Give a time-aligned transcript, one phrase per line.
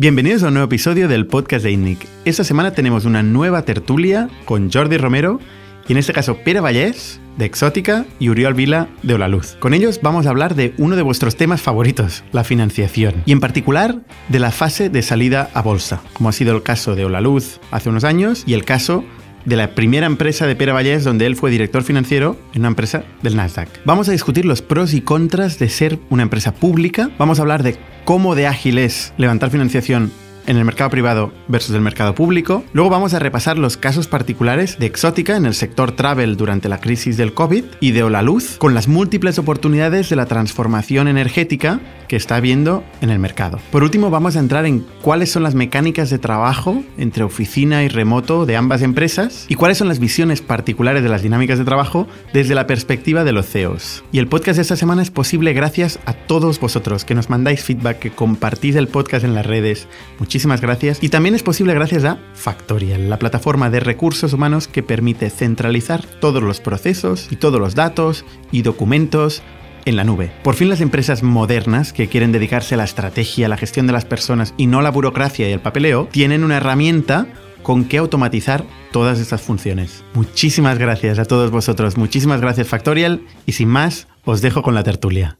[0.00, 2.08] Bienvenidos a un nuevo episodio del podcast de INNIC.
[2.24, 5.40] Esta semana tenemos una nueva tertulia con Jordi Romero
[5.86, 9.56] y en este caso Pere Vallés de Exótica y Uriol Vila de Olaluz.
[9.58, 13.40] Con ellos vamos a hablar de uno de vuestros temas favoritos, la financiación, y en
[13.40, 14.00] particular
[14.30, 17.90] de la fase de salida a bolsa, como ha sido el caso de Olaluz hace
[17.90, 19.04] unos años y el caso
[19.44, 23.04] de la primera empresa de Pere Vallés donde él fue director financiero en una empresa
[23.22, 23.68] del Nasdaq.
[23.84, 27.62] Vamos a discutir los pros y contras de ser una empresa pública, vamos a hablar
[27.62, 30.12] de cómo de ágil es levantar financiación
[30.50, 32.64] en el mercado privado versus el mercado público.
[32.72, 36.80] Luego vamos a repasar los casos particulares de Exótica en el sector travel durante la
[36.80, 42.16] crisis del COVID y de Olaluz con las múltiples oportunidades de la transformación energética que
[42.16, 43.60] está habiendo en el mercado.
[43.70, 47.88] Por último, vamos a entrar en cuáles son las mecánicas de trabajo entre oficina y
[47.88, 52.08] remoto de ambas empresas y cuáles son las visiones particulares de las dinámicas de trabajo
[52.32, 54.02] desde la perspectiva de los CEOs.
[54.10, 57.62] Y el podcast de esta semana es posible gracias a todos vosotros que nos mandáis
[57.62, 59.86] feedback, que compartís el podcast en las redes.
[60.18, 61.02] Muchísimas gracias.
[61.02, 66.04] Y también es posible gracias a Factorial, la plataforma de recursos humanos que permite centralizar
[66.20, 69.42] todos los procesos y todos los datos y documentos
[69.84, 70.30] en la nube.
[70.42, 73.92] Por fin las empresas modernas que quieren dedicarse a la estrategia, a la gestión de
[73.92, 77.26] las personas y no a la burocracia y el papeleo, tienen una herramienta
[77.62, 80.04] con que automatizar todas estas funciones.
[80.14, 84.82] Muchísimas gracias a todos vosotros, muchísimas gracias Factorial y sin más, os dejo con la
[84.82, 85.39] tertulia.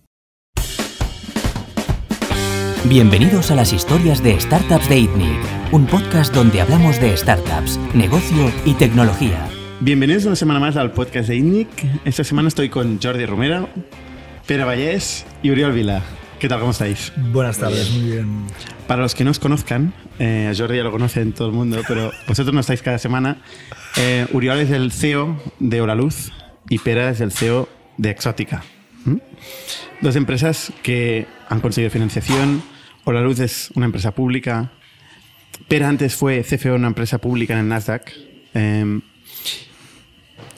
[2.86, 5.39] Bienvenidos a las historias de Startups de ITNIC,
[5.70, 9.48] un podcast donde hablamos de startups, negocio y tecnología.
[9.81, 11.69] Bienvenidos una semana más al podcast de ITNIC.
[12.06, 13.69] Esta semana estoy con Jordi Romero,
[14.47, 16.03] Pere Vallés y Uriol Vila.
[16.39, 16.61] ¿Qué tal?
[16.61, 17.12] ¿Cómo estáis?
[17.17, 18.47] Buenas tardes, muy bien.
[18.87, 21.83] Para los que no os conozcan, eh, a Jordi ya lo conocen todo el mundo,
[21.87, 23.42] pero vosotros no estáis cada semana.
[23.98, 26.33] Eh, Uriol es el CEO de Oraluz
[26.70, 28.65] y Pera es el CEO de Exótica.
[29.05, 29.17] ¿Mm?
[30.00, 32.62] Dos empresas que han conseguido financiación.
[33.11, 34.70] Oraluz es una empresa pública.
[35.69, 38.11] Pera antes fue CFO una empresa pública en el Nasdaq.
[38.55, 39.00] Eh,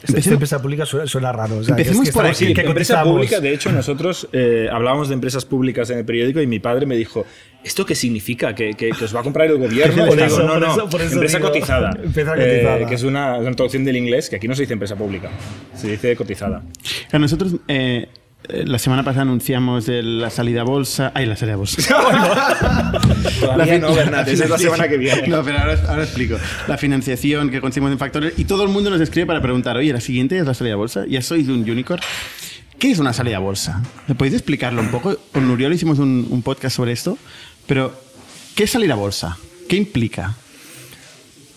[0.03, 1.57] Esta esta empresa pública suena, suena raro.
[1.59, 2.53] o sea, que es Empecemos que por aquí.
[2.53, 6.47] que empresa pública, de hecho, nosotros eh, hablábamos de empresas públicas en el periódico y
[6.47, 7.25] mi padre me dijo,
[7.63, 8.53] ¿esto qué significa?
[8.53, 10.05] ¿Que, que- que os va a a el gobierno?
[10.07, 11.97] Por eso, digo, no, por no, eso- por eso empresa digo, cotizada.
[12.03, 12.85] empresa Eh, cotizada.
[12.89, 15.29] que es una, una traducción del inglés, que aquí no se dice empresa pública,
[15.73, 16.63] se dice cotizada.
[17.09, 18.09] Claro, nosotros eh, eh,
[18.49, 21.11] la semana pasada anunciamos de la salida a bolsa.
[21.15, 21.81] ¡Ay, la salida a bolsa!
[23.39, 25.27] Todavía no, Bernat, esa es la semana que viene.
[25.27, 26.37] No, pero ahora, ahora explico.
[26.67, 29.93] La financiación que conseguimos en Factorial y todo el mundo nos escribe para preguntar, oye,
[29.93, 31.05] la siguiente es la salida a bolsa.
[31.07, 32.01] Ya sois de un unicorn.
[32.79, 33.81] ¿Qué es una salida a bolsa?
[34.07, 35.15] ¿Me podéis explicarlo un poco?
[35.31, 37.17] Con Nuriol hicimos un, un podcast sobre esto,
[37.65, 37.93] pero
[38.55, 39.37] ¿qué es salir a bolsa?
[39.69, 40.35] ¿Qué implica?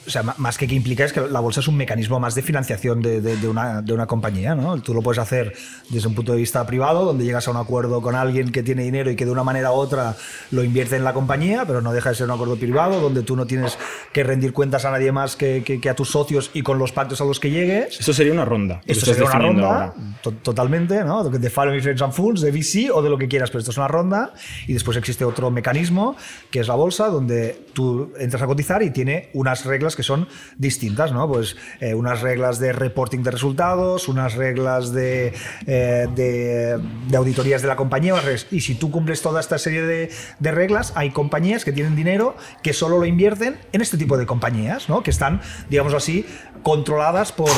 [0.06, 2.42] O sea, más que que implica es que la bolsa es un mecanismo más de
[2.42, 4.80] financiación de, de- de una, de una compañía, ¿no?
[4.80, 5.52] Tú lo puedes hacer
[5.90, 8.82] desde un punto de vista privado, donde llegas a un acuerdo con alguien que tiene
[8.84, 10.14] dinero y que de una manera u otra
[10.52, 13.34] lo invierte en la compañía, pero no deja de ser un acuerdo privado, donde tú
[13.36, 13.78] no tienes
[14.12, 16.92] que rendir cuentas a nadie más que, que- que a tus socios y con los
[16.92, 17.98] pactos a los que llegues.
[17.98, 18.80] Esto sería una ronda.
[18.86, 21.24] Esto sería una ronda, to- totalmente, ¿no?
[21.24, 23.76] De Me Friends and Fools, de VC o de lo que quieras, pero esto es
[23.78, 24.32] una ronda.
[24.68, 26.16] Y después existe otro mecanismo,
[26.50, 30.28] que es la bolsa, donde tú entras a cotizar y tiene unas reglas que son
[30.56, 31.26] distintas, ¿no?
[31.28, 35.34] Pues eh, unas reglas de reporting de resultados, unas reglas de,
[35.66, 36.78] eh,
[37.14, 38.14] auditorías de la compañía.
[38.50, 42.72] Y si tú cumples toda esta serie de, reglas, hay compañías que tienen dinero que
[42.72, 45.02] solo lo invierten en este tipo de compañías, ¿no?
[45.02, 46.24] Que están, digamos así,
[46.62, 47.50] controladas por,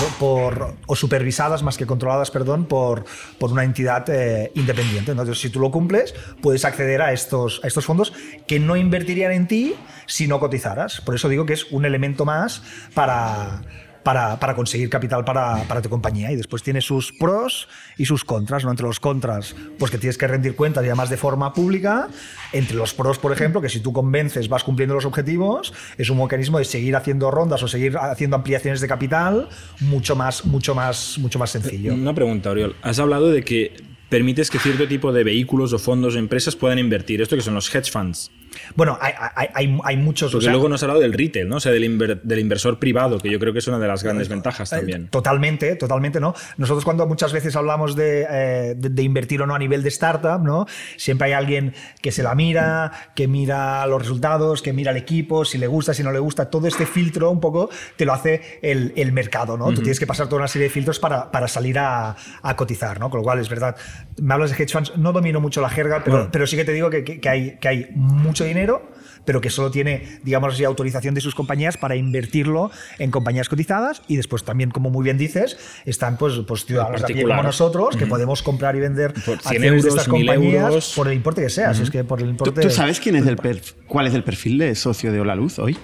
[0.86, 3.04] o supervisadas más que controladas, perdón, por,
[3.40, 5.10] una entidad eh, independiente.
[5.12, 8.12] Entonces, si tú lo cumples, puedes acceder a estos fondos
[8.46, 9.74] que no invertirían en ti
[10.06, 11.00] si no cotizaras.
[11.00, 12.62] Por eso digo que es un elemento más
[12.94, 13.62] para,
[14.02, 16.30] para, para conseguir capital para, para tu compañía.
[16.30, 18.64] Y después tiene sus pros y sus contras.
[18.64, 18.70] ¿no?
[18.70, 22.08] Entre los contras, pues que tienes que rendir cuentas y además de forma pública.
[22.52, 26.18] Entre los pros, por ejemplo, que si tú convences, vas cumpliendo los objetivos, es un
[26.18, 29.48] mecanismo de seguir haciendo rondas o seguir haciendo ampliaciones de capital
[29.80, 31.94] mucho más, mucho más, mucho más sencillo.
[31.94, 32.76] Una pregunta, Oriol.
[32.82, 33.76] Has hablado de que
[34.08, 37.20] permites que cierto tipo de vehículos o fondos o empresas puedan invertir.
[37.20, 38.30] Esto que son los hedge funds.
[38.74, 39.12] Bueno, hay,
[39.54, 40.30] hay, hay, muchos.
[40.32, 41.56] Porque o sea, luego nos has hablado del retail, ¿no?
[41.56, 44.02] O sea, del, inver- del inversor privado, que yo creo que es una de las
[44.02, 45.08] grandes ventajas también.
[45.08, 46.34] Totalmente, totalmente, ¿no?
[46.56, 49.88] Nosotros cuando muchas veces hablamos de, eh, de- de invertir o no a nivel de
[49.88, 50.66] startup, ¿no?
[50.96, 55.44] Siempre hay alguien que se la mira, que mira los resultados, que mira el equipo,
[55.44, 58.58] si le gusta, si no le gusta, todo este filtro un poco te lo hace
[58.62, 59.66] el, el mercado, ¿no?
[59.68, 62.98] Tú tienes que pasar toda una serie de filtros para, para salir a, a cotizar,
[63.00, 63.10] ¿no?
[63.10, 63.76] Con lo cual es verdad.
[64.20, 66.72] Me hablas de hedge funds, no domino mucho la jerga, pero, pero sí que te
[66.72, 68.90] digo que, que- que hay, que hay mucho dinero
[69.24, 74.00] pero que solo tiene, digamos así, autorización de sus compañías para invertirlo en compañías cotizadas
[74.08, 78.06] y después también, como muy bien dices, están pues, pues ciudadanos de como nosotros que
[78.06, 80.92] podemos comprar y vender Por 100 acciones euros, de estas 1000 compañías euros.
[80.96, 81.74] por el importe que sea.
[81.74, 82.60] Si es que por el ¿Tú, importe.
[82.62, 85.58] tú sabes quién es el perf- cuál es el perfil de socio de Hola Luz
[85.58, 85.76] hoy?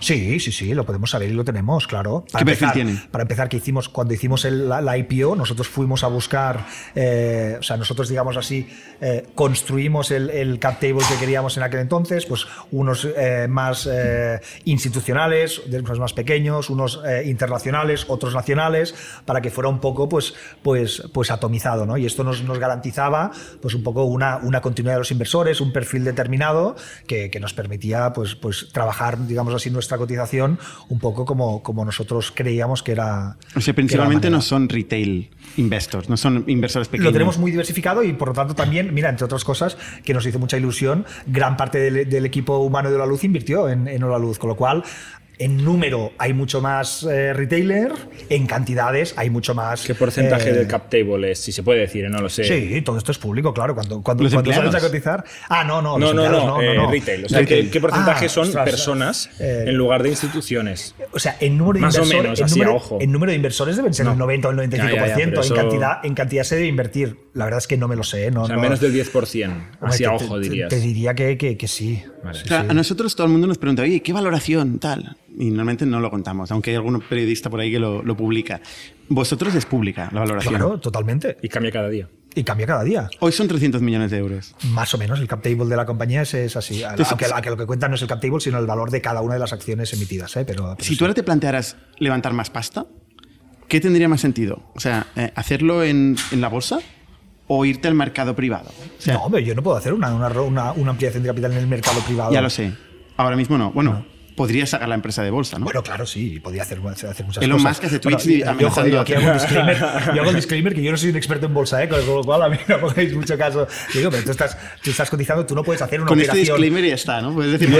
[0.00, 2.24] Sí, sí, sí, lo podemos saber y lo tenemos, claro.
[2.26, 3.02] ¿Qué perfil empezar, tiene?
[3.10, 7.56] Para empezar, que hicimos cuando hicimos el- la, la IPO, nosotros fuimos a buscar, eh,
[7.58, 8.68] o sea, nosotros, digamos así,
[9.00, 13.88] eh, construimos el, el cap table que queríamos en aquel entonces, pues unos eh, más
[13.90, 20.08] eh, institucionales, después más pequeños, unos eh, internacionales, otros nacionales, para que fuera un poco,
[20.08, 21.96] pues, pues, pues atomizado, ¿no?
[21.96, 23.30] Y esto nos, nos garantizaba,
[23.60, 27.52] pues, un poco una, una continuidad de los inversores, un perfil determinado que, que nos
[27.54, 30.58] permitía, pues, pues, trabajar, digamos así, nuestra cotización
[30.88, 33.36] un poco como, como nosotros creíamos que era.
[33.54, 37.12] O sea, la principalmente no son retail investors, no son inversores pequeños.
[37.12, 40.26] Lo tenemos muy diversificado y por lo tanto también, mira, entre otras cosas, que nos
[40.26, 44.02] hizo mucha ilusión, gran parte del, del equipo humano de la luz invirtió en, en
[44.02, 44.84] Hola Luz, con lo cual
[45.38, 47.92] en número hay mucho más eh, retailer,
[48.28, 49.84] en cantidades hay mucho más.
[49.86, 51.40] ¿Qué porcentaje eh, del cap table es?
[51.40, 52.08] Si se puede decir, ¿eh?
[52.08, 52.44] no lo sé.
[52.44, 53.74] Sí, todo esto es público, claro.
[53.74, 55.24] Cuando, cuando, Los cuando sales a cotizar.
[55.48, 55.98] Ah, no, no.
[55.98, 57.24] No, los no, no, eh, retail.
[57.24, 57.64] O sea, Retail.
[57.66, 60.94] ¿qué, qué porcentaje Ah, son ostras, personas eh, en lugar de instituciones?
[61.12, 62.22] O sea, en número de Más o inversores.
[62.24, 62.98] menos, en, así a número, ojo.
[63.00, 64.12] en número de inversores deben ser No.
[64.12, 64.70] el 90 o el 95%.
[64.70, 67.16] Ya, ya, ya, pero en, eso- cantidad, en cantidad se debe invertir.
[67.38, 68.30] La verdad es que no me lo sé.
[68.30, 69.44] No, O sea, no- menos del 10%.
[69.48, 70.68] Hombre, Así a ojo, te- dirías.
[70.68, 72.02] Te diría que, que, que sí.
[72.24, 72.36] Vale.
[72.38, 72.66] Sí, O sea, sí.
[72.68, 75.16] a nosotros todo el mundo nos pregunta, oye, ¿qué valoración tal?
[75.38, 78.60] Y normalmente no lo contamos, aunque hay algún periodista por ahí que lo, lo publica.
[79.08, 80.54] Vosotros es pública la valoración.
[80.56, 81.36] Claro, totalmente.
[81.42, 82.08] Y cambia cada día.
[82.34, 83.08] Y cambia cada día.
[83.20, 84.54] Hoy son 300 millones de euros.
[84.72, 86.82] Más o menos, el cap table de la compañía es, es así.
[86.82, 89.00] Entonces, aunque, aunque lo que cuenta no es el cap table, sino el valor de
[89.00, 90.36] cada una de las acciones emitidas.
[90.36, 90.44] ¿eh?
[90.44, 90.96] Pero, pero Si sí.
[90.96, 92.86] tú ahora te plantearas levantar más pasta,
[93.68, 94.62] ¿qué tendría más sentido?
[94.74, 96.80] O sea, eh, ¿hacerlo en, en la bolsa
[97.48, 98.70] o irte al mercado privado?
[98.70, 101.52] O sea, no, hombre, yo no puedo hacer una, una, una- una ampliación de capital
[101.52, 102.32] en el mercado privado.
[102.32, 102.72] ya lo sé.
[103.16, 103.70] Ahora mismo no.
[103.72, 104.04] Bueno,
[104.38, 105.64] podrías sacar la empresa de bolsa, ¿no?
[105.64, 107.72] Bueno, claro, sí, podía hacer, hacer muchas Elon cosas.
[107.72, 109.76] Musk hace Bueno, tweets y- y yo a- aquí hago un disclaimer,
[110.14, 111.88] yo hago el disclaimer que yo no soy un experto en bolsa, ¿eh?
[111.88, 113.66] con lo cual a mí no pongáis mucho caso.
[113.92, 116.56] Digo, pero tú estás, tú estás cotizando, tú no puedes hacer una Con este operación.
[116.56, 117.34] disclaimer ya está, ¿no?
[117.34, 117.70] Puedes decir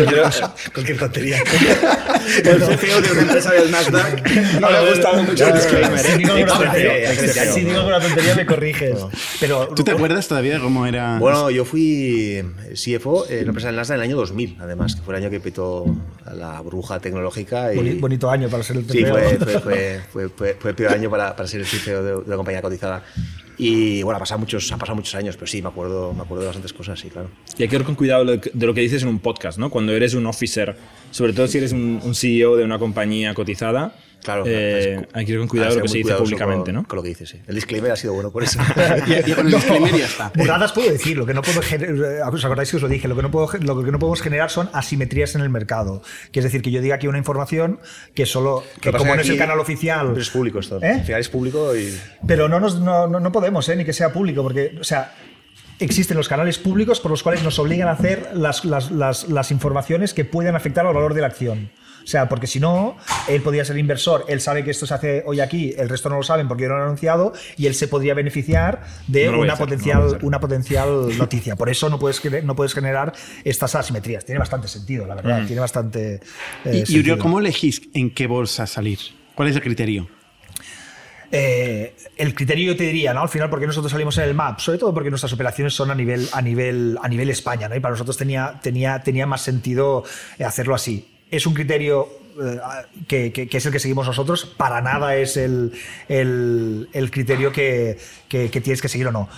[0.74, 1.38] cualquier tontería.
[2.44, 5.98] El CFO de una empresa del Nasdaq no le ha gustado mucho el disclaimer.
[5.98, 7.06] Si digo ¿eh?
[7.54, 8.98] si digo alguna tontería me corriges.
[9.40, 11.18] Pero, ¿Tú te acuerdas todavía de cómo era?
[11.18, 12.42] Bueno, yo fui
[12.74, 15.30] CFO en una empresa del Nasdaq en el año 2000, además, que fue el año
[15.30, 15.86] que petó
[16.34, 17.72] la burbuja tecnológica.
[17.72, 19.12] Y, Boni- bonito año para ser el Sí, TPO.
[19.14, 22.10] fue, fue, fue, fue, fue- fue el peor año para, para ser el CFO de,
[22.10, 23.04] de una compañía cotizada.
[23.60, 26.42] Y bueno, ha pasado muchos, ha pasado muchos años, pero sí, me acuerdo, me acuerdo
[26.42, 27.28] de bastantes cosas, sí, claro.
[27.58, 29.18] Y hay que ir con cuidado de lo que- de lo que dices en un
[29.18, 29.68] podcast, ¿no?
[29.70, 30.76] Cuando eres un officer,
[31.10, 35.32] sobre todo si eres un, un CEO de una compañía cotizada, Claro, eh, hay que
[35.32, 36.88] ir con cuidado lo que se dice públicamente, con, ¿no?
[36.88, 37.40] Con lo que dices, sí.
[37.46, 38.58] El disclaimer ha sido bueno por eso.
[38.74, 38.82] Con
[39.44, 40.32] el disclaimer ya está.
[40.34, 43.08] Burradas puedo decir, lo que no puedo gener- ¿os acordáis que os lo dije?
[43.08, 46.02] Lo que, no puedo, lo que no podemos generar son asimetrías en el mercado.
[46.32, 47.80] Que es decir, que yo diga aquí una información
[48.14, 50.08] que solo, que como no es el canal oficial.
[50.08, 50.78] Pero es público esto.
[50.82, 50.92] ¿Eh?
[50.94, 51.96] Al final es público y.
[52.26, 53.76] Pero no, nos, no, no, no podemos, ¿eh?
[53.76, 55.14] ni que sea público, porque, o sea,
[55.78, 59.50] existen los canales públicos por los cuales nos obligan a hacer las, las, las, las
[59.50, 61.70] informaciones que pueden afectar al valor de la acción.
[62.04, 62.96] O sea, porque si no,
[63.28, 66.16] él podría ser inversor, él sabe que esto se hace hoy aquí, el resto no
[66.16, 69.40] lo saben porque yo no lo he anunciado, y él se podría beneficiar de No
[69.40, 71.54] una, hacer, potencial, no una potencial noticia.
[71.54, 73.12] Por eso no puedes, no puedes generar
[73.44, 74.24] estas asimetrías.
[74.24, 75.44] Tiene bastante sentido, la verdad.
[75.46, 76.20] Tiene bastante.
[76.64, 76.98] eh, Y.
[76.98, 79.00] Uriol, ¿cómo elegís en qué bolsa salir?
[79.34, 80.08] ¿Cuál es el criterio?
[81.30, 83.20] Eh, el criterio yo te diría, ¿no?
[83.20, 85.94] Al final, porque nosotros salimos en el MAP, sobre todo porque nuestras operaciones son a
[85.94, 87.76] nivel, a nivel, a nivel España, ¿no?
[87.76, 90.04] Y para nosotros tenía, tenía, tenía más sentido
[90.38, 91.08] eh, hacerlo así.
[91.30, 92.08] Es un criterio
[92.42, 92.58] eh,
[93.06, 95.72] que, que- es el que seguimos nosotros, para nada es el,
[96.08, 97.98] el- el criterio que,
[98.28, 99.28] que- tienes que seguir o no.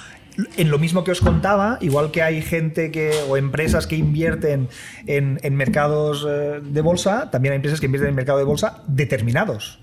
[0.57, 4.69] En lo mismo que os contaba, igual que hay gente que, o empresas que invierten
[5.09, 9.81] en, en mercados de bolsa, también hay empresas que invierten en mercado de bolsa determinados.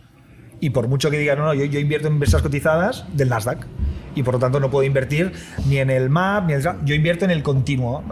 [0.60, 3.66] Y por mucho que digan, no, no, yo, invierto en empresas cotizadas del Nasdaq.
[4.18, 5.32] Y por lo tanto no puedo invertir
[5.68, 6.68] ni en el MAP, ni en el...
[6.86, 8.04] Yo invierto en el continuo.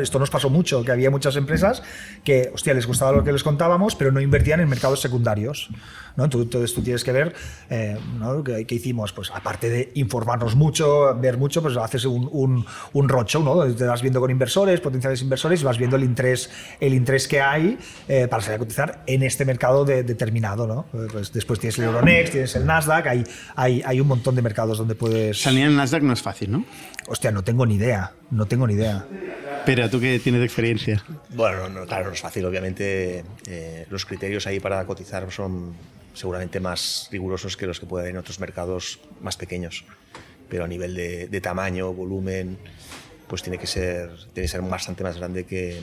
[0.00, 1.82] Esto nos pasó mucho, que había muchas empresas
[2.24, 5.70] que, hostia, les gustaba lo que les contábamos, pero no invertían en mercados secundarios.
[6.16, 6.24] ¿no?
[6.24, 7.34] Entonces tú tienes que ver,
[7.70, 8.44] eh, ¿no?
[8.44, 9.12] ¿Qué, qué hicimos?
[9.12, 13.64] Pues aparte de informarnos mucho, ver mucho, pues haces un, un, un ¿no?
[13.74, 17.40] Te vas viendo con inversores, potenciales inversores, y vas viendo el interés, el interés que
[17.40, 20.86] hay eh, para salir a cotizar en este mercado de- determinado, ¿no?
[21.12, 23.24] Pues después tienes el Euronext, tienes el Nasdaq, hay,
[23.56, 25.43] hay, hay un montón de mercados donde puedes...
[25.44, 26.64] Salir en Nasdaq no es fácil, ¿no?
[27.06, 29.04] Hostia, no tengo ni idea, no tengo ni idea.
[29.66, 31.04] Pero tú que tienes experiencia.
[31.30, 32.44] Bueno, no, no, claro, no es fácil.
[32.46, 35.74] Obviamente, eh, los criterios ahí para cotizar son
[36.14, 39.84] seguramente más rigurosos que los que puede haber en otros mercados más pequeños.
[40.48, 42.58] Pero a nivel de, de tamaño, volumen,
[43.26, 45.80] pues tiene que ser, tiene que ser bastante más grande que,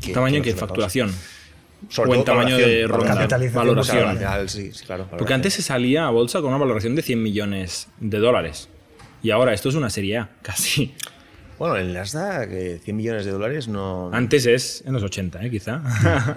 [0.00, 0.92] que- ¿Tamaño que los mercados.
[1.88, 3.26] Sobre o en tamaño de ronda.
[3.52, 4.18] Valoración.
[4.48, 5.32] Sí, sí, claro, Porque valoración.
[5.34, 8.68] antes se salía a bolsa con una valoración de 100 millones de dólares.
[9.22, 10.94] Y ahora esto es una serie A, casi.
[11.62, 14.10] Bueno, en Nasdaq, eh, 100 millones de dólares no.
[14.12, 15.48] Antes es en los 80, ¿eh?
[15.48, 15.80] quizá.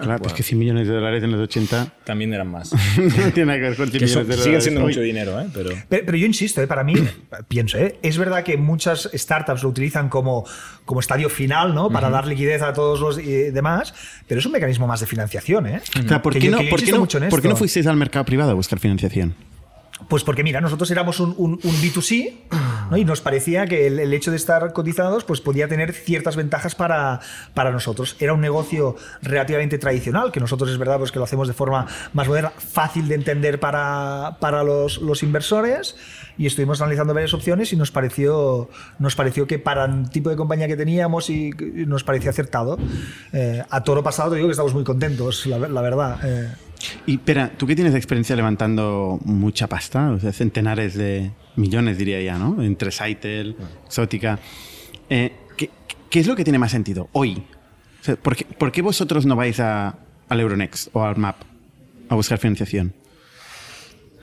[0.00, 2.72] Claro, pues que 100 millones de dólares en los 80 También eran más.
[2.96, 4.44] no tiene nada que ver con 100 Que son- millones de dólares.
[4.44, 4.86] siguen siendo hoy.
[4.86, 5.46] mucho dinero, ¿eh?
[5.52, 5.70] Pero...
[5.88, 6.68] Pero, pero yo insisto, ¿eh?
[6.68, 6.94] para mí,
[7.48, 7.98] pienso, ¿eh?
[8.02, 10.46] es verdad que muchas startups lo utilizan como,
[10.84, 11.90] como estadio final, ¿no?
[11.90, 13.94] Para dar liquidez a todos los eh, demás,
[14.28, 15.80] pero es un mecanismo más de financiación, ¿eh?
[16.04, 17.42] O sea, ¿por Que qué, yo- no, que yo por qué no- mucho en por
[17.42, 19.34] qué no fuisteis al mercado privado a buscar financiación?
[20.08, 22.34] Pues porque, mira, nosotros éramos un, un- un B2C
[22.90, 22.98] ¿no?
[22.98, 27.20] y nos parecía que el, hecho de estar cotizados pues podía tener ciertas ventajas para,
[27.54, 28.14] para nosotros.
[28.20, 31.86] Era un negocio relativamente tradicional, que nosotros es verdad pues, que lo hacemos de forma
[32.12, 35.96] más moderna, fácil de entender para, para los, los inversores
[36.36, 40.36] y estuvimos analizando varias opciones y nos pareció, nos pareció que para el tipo de
[40.36, 42.76] compañía que teníamos y, y nos parecía acertado.
[43.32, 46.18] Eh, a toro pasado te digo que estamos muy contentos, la, la verdad.
[46.22, 46.52] Eh,
[47.06, 52.20] Y espera, tú que tienes experiencia levantando mucha pasta, o sea, centenares de millones diría
[52.20, 52.62] ya, ¿no?
[52.62, 53.56] Entre Saitel,
[53.86, 54.38] Exótica.
[55.08, 55.70] eh, ¿qué,
[56.10, 57.42] qué es lo que tiene más sentido hoy?
[58.00, 61.36] O sea, ¿por, qué, por qué vosotros no vais a, al Euronext o al MAP
[62.08, 62.92] a buscar financiación?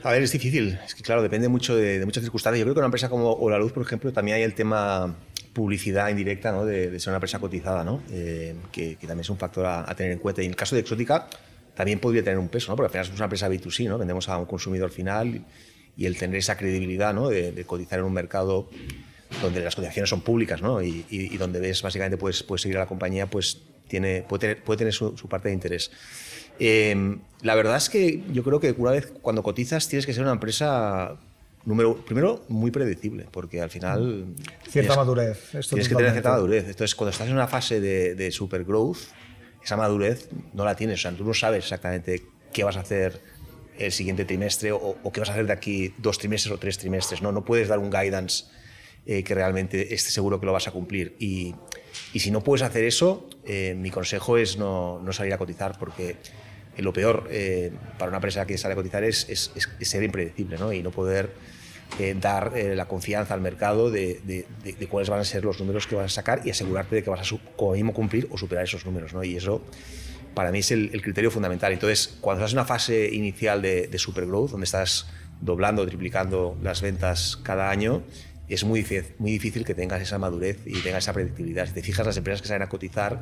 [0.02, 0.78] A ver, es difícil.
[0.86, 2.58] Es que, claro, depende mucho de, de muchas circunstancias.
[2.60, 5.14] Yo creo que una empresa como Ola Luz, por ejemplo, también hay el tema
[5.54, 6.64] publicidad indirecta, ¿no?
[6.66, 8.02] De, de ser una empresa cotizada, ¿no?
[8.10, 10.42] Eh, que, que también es un factor a, a tener en cuenta.
[10.42, 11.26] Y en el caso de Exótica,
[11.74, 12.76] también podría tener un peso, ¿no?
[12.76, 13.98] Porque al final somos una empresa B2C, ¿no?
[13.98, 15.44] Vendemos a un consumidor final y,
[15.96, 17.28] y el tener esa credibilidad, ¿no?
[17.28, 18.68] De, de cotizar en un mercado
[19.42, 20.80] donde las cotizaciones son públicas, ¿no?
[20.82, 24.40] Y, y- y donde ves, básicamente, puedes, puedes seguir a la compañía, pues tiene, puede
[24.40, 25.90] tener, puede tener su, su parte de interés.
[26.60, 30.22] Eh, la verdad es que yo creo que una vez cuando cotizas tienes que ser
[30.22, 31.16] una empresa,
[31.64, 34.26] número, primero, muy predecible, porque al final...
[34.68, 36.64] Cierta tienes- madurez, esto tienes que tener cierta madurez.
[36.68, 38.98] Entonces, cuando estás en una fase de, de super growth,
[39.64, 41.00] esa madurez no la tienes.
[41.00, 43.20] O sea, tú no sabes exactamente qué vas a hacer
[43.78, 47.22] el siguiente trimestre o, qué vas a hacer de aquí dos trimestres o tres trimestres.
[47.22, 48.44] No, no puedes dar un guidance
[49.06, 51.16] eh, que realmente esté seguro que lo vas a cumplir.
[51.18, 51.54] Y,
[52.14, 56.16] si no puedes hacer eso, eh, mi consejo es no, salir a cotizar porque
[56.76, 60.72] lo peor eh, para una empresa que sale a cotizar es ser impredecible ¿no?
[60.72, 61.30] y no poder
[61.98, 65.86] eh, dar eh, la confianza al mercado de, de- cuáles van a ser los números
[65.86, 68.84] que vas a sacar y asegurarte de que vas a como cumplir o superar esos
[68.84, 69.14] números.
[69.14, 69.22] ¿no?
[69.22, 69.62] Y eso
[70.34, 71.72] para mí es el, criterio fundamental.
[71.72, 75.06] Entonces, cuando estás en una fase inicial de, de supergrowth, donde estás
[75.40, 78.02] doblando, triplicando las ventas cada año,
[78.48, 78.84] es muy
[79.18, 81.66] muy difícil que tengas esa madurez y tengas esa predictibilidad.
[81.66, 83.20] Si te fijas, las empresas que salen a cotizar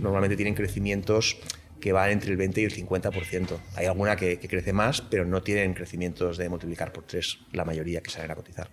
[0.00, 1.38] normalmente tienen crecimientos
[1.84, 3.58] que van entre el 20 y el 50%.
[3.76, 7.66] Hay alguna que, que crece más, pero no tienen crecimientos de multiplicar por tres, la
[7.66, 8.70] mayoría que salen a cotizar.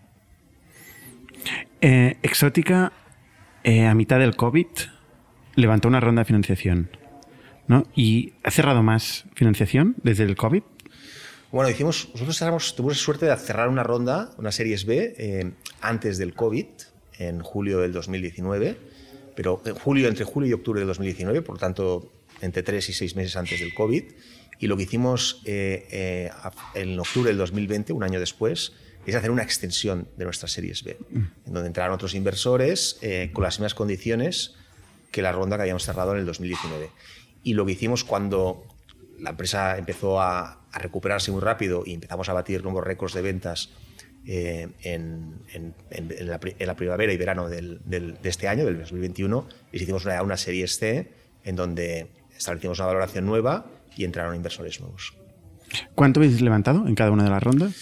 [1.81, 2.93] Eh, Exótica,
[3.65, 4.67] eh, a mitad del COVID,
[5.55, 6.89] levantó una ronda de financiación.
[7.67, 7.83] ¿no?
[7.95, 10.63] ¿Y ha cerrado más financiación desde el COVID?
[11.51, 15.51] Bueno, hicimos, nosotros cerramos- tuvimos la suerte de cerrar una ronda, una Series B, eh,
[15.81, 16.65] antes del COVID,
[17.19, 18.77] en julio del 2019,
[19.35, 22.09] pero en julio, entre julio y octubre del 2019, por lo tanto,
[22.41, 24.03] entre tres y seis meses antes del COVID.
[24.59, 26.29] Y lo que hicimos eh, eh,
[26.75, 28.73] en octubre del 2020, un año después,
[29.05, 33.43] es hacer una extensión de nuestra Series B, en donde entraron otros inversores eh, con
[33.43, 34.53] las mismas condiciones
[35.11, 36.89] que la ronda que habíamos cerrado en el 2019.
[37.43, 38.63] Y lo que hicimos cuando
[39.19, 43.21] la empresa empezó a, a recuperarse muy rápido y empezamos a batir nuevos récords de
[43.23, 43.69] ventas
[44.27, 48.65] eh, en, en- en- la, en la primavera y verano del- del- de este año,
[48.65, 51.09] del 2021, les hicimos una, una serie C
[51.43, 52.07] en donde
[52.41, 55.13] establecimos una valoración nueva y entraron inversores nuevos.
[55.95, 57.75] ¿Cuánto habéis levantado en cada una de las rondas?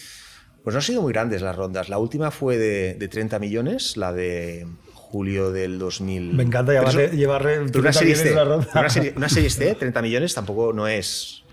[0.64, 1.88] Pues no han sido muy grandes las rondas.
[1.90, 6.34] La última fue de, de 30 millones, la de julio del 2000.
[6.34, 8.68] Me encanta eso- llevarle pero una 30 serie millones C, ronda.
[8.76, 11.44] una serie, una serie C, 30 millones tampoco no es.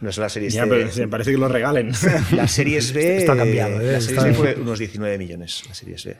[0.00, 0.68] No es la serie Ya, C.
[0.70, 1.92] pero me parece que lo regalen.
[2.32, 3.18] La series B.
[3.18, 3.92] Está cambiado, ¿eh?
[3.92, 5.62] La series Está- B fue unos 19 millones.
[5.68, 6.16] La series B.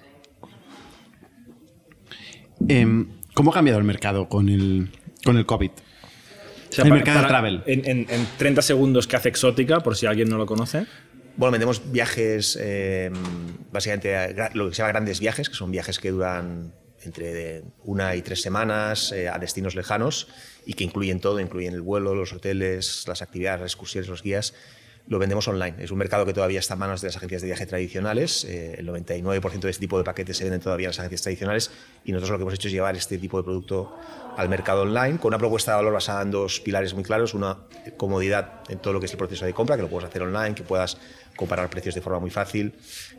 [2.68, 4.90] Em, ¿Cómo ha cambiado el mercado con el,
[5.24, 5.70] con el COVID?
[6.70, 7.62] O sea, El para- mercado para- travel.
[7.66, 10.86] En, en- en 30 segundos que hace exótica, por si alguien no lo conoce.
[11.36, 13.10] Bueno, vendemos viajes, eh,
[13.72, 16.72] básicamente lo que se llama grandes viajes, que son viajes que duran
[17.02, 20.28] entre una y tres semanas eh, a destinos lejanos
[20.66, 24.54] y que incluyen todo, incluyen el vuelo, los hoteles, las actividades, las excursiones, los guías.
[25.08, 25.74] Lo vendemos online.
[25.78, 28.44] Es un mercado que todavía está en manos de las agencias de viaje tradicionales.
[28.44, 31.70] Eh, el 99% de este tipo de paquetes se venden todavía en las agencias tradicionales
[32.04, 33.96] y nosotros lo que hemos hecho es llevar este tipo de producto
[34.36, 37.34] al mercado online con una propuesta de valor basada en dos pilares muy claros.
[37.34, 37.58] Una,
[37.96, 40.54] comodidad en todo lo que es el proceso de compra, que lo puedes hacer online,
[40.54, 40.96] que puedas
[41.36, 42.74] comparar precios de forma muy fácil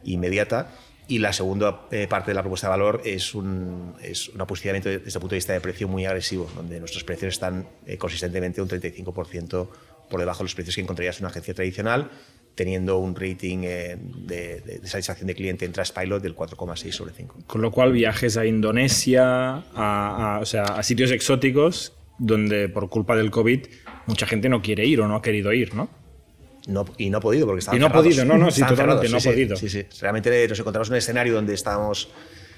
[0.05, 0.71] e inmediata.
[1.07, 4.79] Y la segunda eh, parte de la propuesta de valor es un, es un desde
[4.79, 8.69] el punto de vista de precio muy agresivo, donde nuestros precios están eh, consistentemente un
[8.69, 9.67] 35%
[10.11, 12.11] por debajo de los precios que encontrarías en una agencia tradicional,
[12.53, 17.13] teniendo un rating eh, de, de, de, satisfacción de cliente en Trustpilot del 4,6 sobre
[17.13, 17.39] 5.
[17.47, 22.87] Con lo cual viajes a Indonesia, a, a, o sea, a sitios exóticos donde por
[22.89, 23.65] culpa del COVID
[24.05, 25.89] mucha gente no quiere ir o no ha querido ir, ¿no?
[26.67, 29.09] No, y no ha podido porque estaban Y no ha podido, no, no, sí, totalmente,
[29.09, 29.55] no ha sí, podido.
[29.55, 32.09] Sí, sí, Realmente nos encontramos en un escenario donde estábamos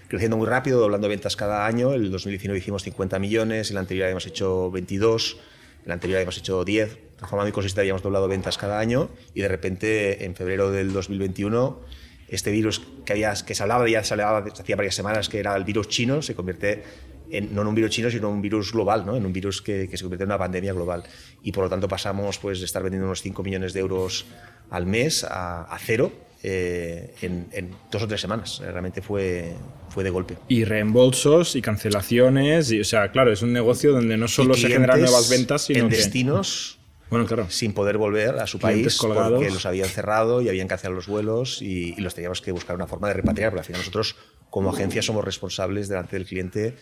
[0.09, 1.93] creciendo muy rápido, doblando ventas cada año.
[1.93, 5.37] El 2019 hicimos 50 millones, el anterior habíamos hecho 22,
[5.85, 6.97] el anterior habíamos hecho 10.
[7.23, 10.91] De forma muy consistente habíamos doblado ventas cada año y de repente en febrero del
[10.91, 11.79] 2021
[12.27, 15.55] este virus que, había, que se hablaba, ya se hablaba hacía varias semanas que era
[15.55, 16.83] el virus chino, se convierte
[17.31, 19.15] en, no en un virus chino, sino en un virus global, ¿no?
[19.15, 21.03] en un virus que, que, se convierte en una pandemia global.
[21.43, 24.25] Y por lo tanto pasamos pues, de estar vendiendo unos 5 millones de euros
[24.69, 26.11] al mes a, a cero
[26.43, 28.59] eh, en, en, dos o tres semanas.
[28.59, 29.53] Realmente fue,
[29.87, 30.35] fue de golpe.
[30.49, 32.69] Y reembolsos y cancelaciones.
[32.71, 35.85] Y, o sea, claro, es un negocio donde no solo se generan nuevas ventas, sino
[35.85, 35.95] en que...
[35.95, 36.79] destinos
[37.09, 37.49] bueno, claro.
[37.49, 39.33] sin poder volver a su Clientes país colgados.
[39.33, 42.75] porque los habían cerrado y habían cancelado los vuelos y, y, los teníamos que buscar
[42.75, 44.15] una forma de repatriar, porque al final nosotros
[44.49, 46.75] como agencia somos responsables delante del cliente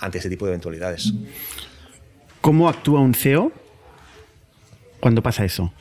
[0.00, 1.12] ante ese tipo de eventualidades.
[2.40, 3.52] ¿Cómo actúa un CEO
[5.00, 5.72] cuando pasa eso?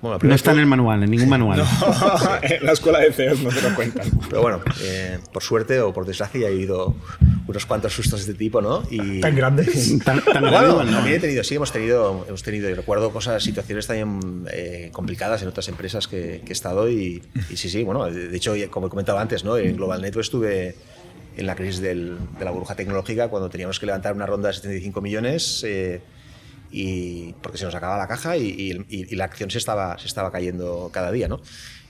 [0.00, 1.62] Bueno, no está en el manual, en ningún manual.
[1.80, 4.08] No, en la escuela de CEOs no te lo cuentan.
[4.28, 6.94] Pero bueno, eh, por suerte o por desgracia ya he vivido
[7.50, 8.82] unos cuantos sustos de este tipo, ¿no?
[8.90, 9.98] Y, tan grandes.
[10.04, 13.42] tan, tan bueno, grande, también he tenido, sí, hemos tenido, hemos tenido, y recuerdo cosas,
[13.42, 17.82] situaciones también eh, complicadas en otras empresas que, que he estado y, y, sí, sí,
[17.82, 19.56] bueno, de hecho, como he comentado antes, ¿no?
[19.56, 20.74] En Global Network estuve
[21.36, 24.54] en la crisis del, de la burbuja tecnológica cuando teníamos que levantar una ronda de
[24.54, 25.64] 75 millones.
[25.66, 26.00] Eh,
[26.72, 30.06] y porque se nos acababa la caja y, y, y, la acción se estaba, se
[30.06, 31.26] estaba cayendo cada día.
[31.26, 31.40] ¿no?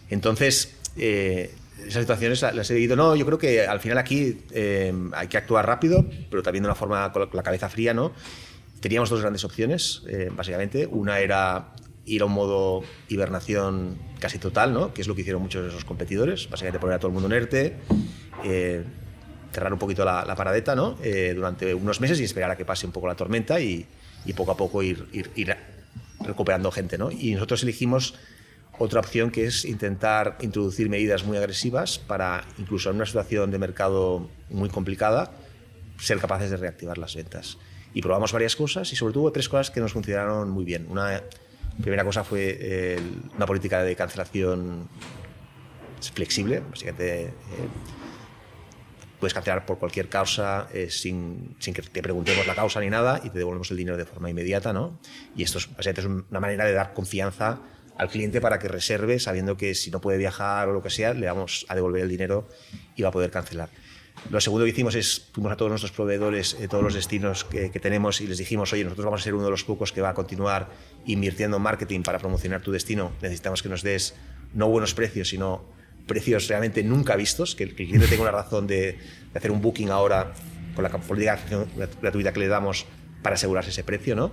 [0.08, 1.50] Entonces, eh,
[1.86, 2.96] esas situaciones las he vivido.
[2.96, 6.68] No, yo creo que al final aquí eh, hay que actuar rápido, pero también de
[6.68, 7.94] una forma con la cabeza fría.
[7.94, 8.12] ¿no?
[8.80, 10.86] Teníamos dos grandes opciones, eh, básicamente.
[10.86, 11.72] Una era
[12.06, 14.92] ir a un modo hibernación casi total, ¿no?
[14.92, 16.48] que es lo que hicieron muchos de esos competidores.
[16.48, 17.76] Básicamente poner a todo el mundo en ERTE,
[18.44, 18.84] eh,
[19.52, 20.96] cerrar un poquito la, la paradeta ¿no?
[21.34, 23.86] durante unos meses y esperar a que pase un poco la tormenta y,
[24.24, 25.56] y poco a poco ir, ir, ir,
[26.20, 26.98] recuperando gente.
[26.98, 27.10] ¿no?
[27.10, 28.14] Y nosotros elegimos
[28.80, 33.58] otra opción que es intentar introducir medidas muy agresivas para, incluso en una situación de
[33.58, 35.32] mercado muy complicada,
[35.98, 37.58] ser capaces de reactivar las ventas.
[37.92, 40.86] Y probamos varias cosas y sobre todo tres cosas que nos funcionaron muy bien.
[40.88, 41.22] Una
[41.82, 42.98] primera cosa fue eh,
[43.36, 44.88] una política de cancelación
[46.14, 47.24] flexible, básicamente.
[47.24, 47.32] Eh,
[49.18, 53.20] puedes cancelar por cualquier causa eh, sin, sin, que te preguntemos la causa ni nada
[53.22, 54.98] y te devolvemos el dinero de forma inmediata, ¿no?
[55.36, 57.60] Y esto es, es una manera de dar confianza
[58.00, 61.12] al cliente para que reserve sabiendo que si no puede viajar o lo que sea,
[61.12, 62.48] le vamos a devolver el dinero
[62.96, 63.68] y va a poder cancelar.
[64.30, 67.68] Lo segundo que hicimos es, fuimos a todos nuestros proveedores, eh, todos los destinos que,
[67.68, 70.08] tenemos y les dijimos, oye, nosotros vamos a ser uno de los pocos que va
[70.08, 70.70] a continuar
[71.04, 73.12] invirtiendo en marketing para promocionar tu destino.
[73.20, 74.14] Necesitamos que nos des
[74.54, 75.62] no buenos precios, sino
[76.06, 78.98] precios realmente nunca vistos, que el, cliente tenga una razón de,
[79.34, 80.32] hacer un booking ahora
[80.74, 81.38] con la política
[82.00, 82.86] gratuita que le damos
[83.22, 84.32] para asegurarse ese precio, ¿no?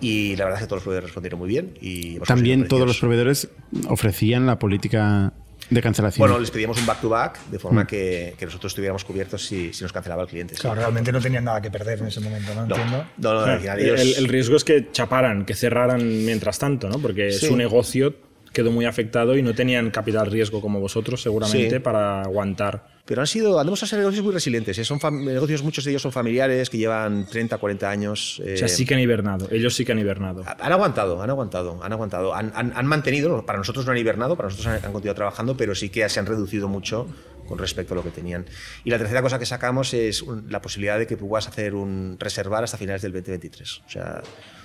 [0.00, 1.74] Y la verdad es que todos los proveedores respondieron muy bien.
[1.80, 3.48] Y También todos los proveedores
[3.88, 5.32] ofrecían la política
[5.70, 6.26] de cancelación.
[6.26, 7.86] Bueno, les pedíamos un back-to-back -back, de forma mm.
[7.86, 10.54] que, que, nosotros estuviéramos cubiertos si, si, nos cancelaba el cliente.
[10.54, 10.80] Claro, sí.
[10.80, 12.66] realmente no tenían nada que perder en ese momento, ¿no?
[12.66, 13.04] no Entiendo.
[13.18, 14.00] No, no, ellos...
[14.00, 16.98] el, el, riesgo es que chaparan, que cerraran mientras tanto, ¿no?
[16.98, 17.46] Porque sí.
[17.46, 18.14] su negocio
[18.58, 21.78] quedó muy afectado y no tenían capital riesgo como vosotros seguramente sí.
[21.78, 22.88] para aguantar.
[23.04, 24.76] Pero han sido, han demostrado ser negocios muy resilientes.
[24.78, 24.84] ¿eh?
[24.84, 28.42] Son negocios, muchos de ellos son familiares que llevan 30, 40 años.
[28.44, 29.46] Eh, o sea, sí que han hibernado.
[29.52, 30.42] Ellos sí que han hibernado.
[30.44, 32.34] Han aguantado, han aguantado, han aguantado.
[32.34, 35.56] Han, han, han mantenido, para nosotros no han hibernado, para nosotros han, han, continuado trabajando,
[35.56, 37.06] pero sí que se han reducido mucho
[37.46, 38.44] con respecto a lo que tenían.
[38.82, 42.64] Y la tercera cosa que sacamos es la posibilidad de que puedas hacer un reservar
[42.64, 43.82] hasta finales del 2023.
[43.86, 44.20] O sea,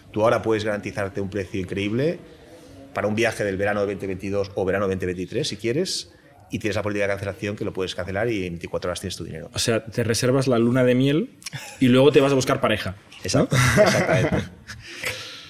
[0.09, 2.19] tú ahora puedes garantizarte un precio increíble
[2.93, 6.11] para un viaje del verano 2022 o verano 2023, si quieres,
[6.51, 9.15] y tienes la política de cancelación que lo puedes cancelar y en 24 horas tienes
[9.15, 9.49] tu dinero.
[9.53, 11.31] O sea, te reservas la luna de miel
[11.79, 12.95] y luego te vas a buscar pareja.
[13.23, 13.83] Exacto, ¿no?
[13.83, 14.49] exactamente.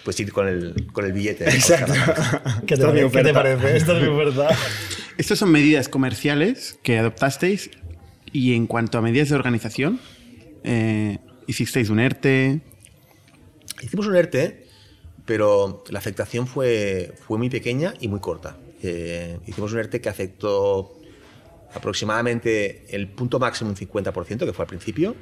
[0.04, 1.50] Pues ir con el, con el billete.
[1.50, 1.94] Exacto.
[2.68, 3.78] ¿Qué te, ¿Qué te parece?
[3.78, 4.50] Esto es mi oferta.
[5.18, 7.70] Estas son medidas comerciales que adoptasteis
[8.32, 10.00] y en cuanto a medidas de organización,
[10.64, 12.62] eh, hicisteis un ERTE.
[13.82, 14.63] Hicimos un ERTE,
[15.26, 18.58] pero la afectación fue, fue muy pequeña y muy corta.
[18.82, 21.00] Eh, hicimos un ERTE que afectó
[21.74, 25.16] aproximadamente el punto máximo un 50%, que fue al principio,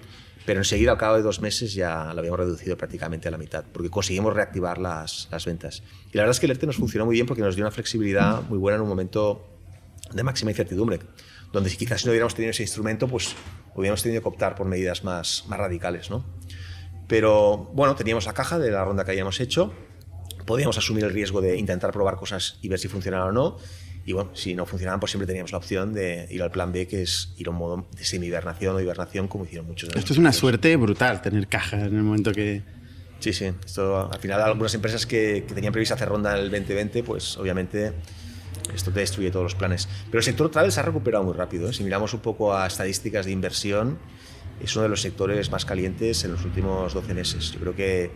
[0.46, 3.64] pero enseguida, al cabo de dos meses, ya lo habíamos reducido prácticamente a la mitad,
[3.72, 5.84] porque conseguimos reactivar las, las ventas.
[6.12, 7.72] Y la verdad es que el ERTE nos funcionó muy bien porque nos dio una
[7.72, 9.48] flexibilidad muy buena en un momento
[10.12, 11.00] de máxima incertidumbre,
[11.54, 13.36] donde si quizás no hubiéramos tenido ese instrumento, pues
[13.76, 16.10] hubiéramos tenido que optar por medidas más, más radicales.
[16.10, 16.26] ¿no?
[17.08, 19.74] Pero bueno, teníamos la caja de la ronda que habíamos hecho,
[20.46, 23.58] podíamos asumir el riesgo de intentar probar cosas y ver si funcionaban o no.
[24.04, 26.88] Y bueno, si no funcionaban, pues siempre teníamos la opción de ir al plan B,
[26.88, 30.14] que es ir a un modo de semi-hibernación o hibernación, como hicieron muchos de Esto
[30.14, 32.64] es una suerte brutal, tener caja en el momento que...
[33.20, 33.52] Sí, sí.
[33.64, 37.38] Esto, al final, algunas empresas que, que tenían previsto hacer ronda en el 2020, pues
[37.38, 37.94] obviamente
[38.74, 39.88] esto te destruye todos los planes.
[40.06, 41.70] Pero el sector travel se ha recuperado muy rápido.
[41.70, 41.74] ¿eh?
[41.74, 44.00] Si miramos un poco a estadísticas de inversión,
[44.62, 47.52] es uno de los sectores más calientes en los últimos 12 meses.
[47.52, 48.12] Yo creo que,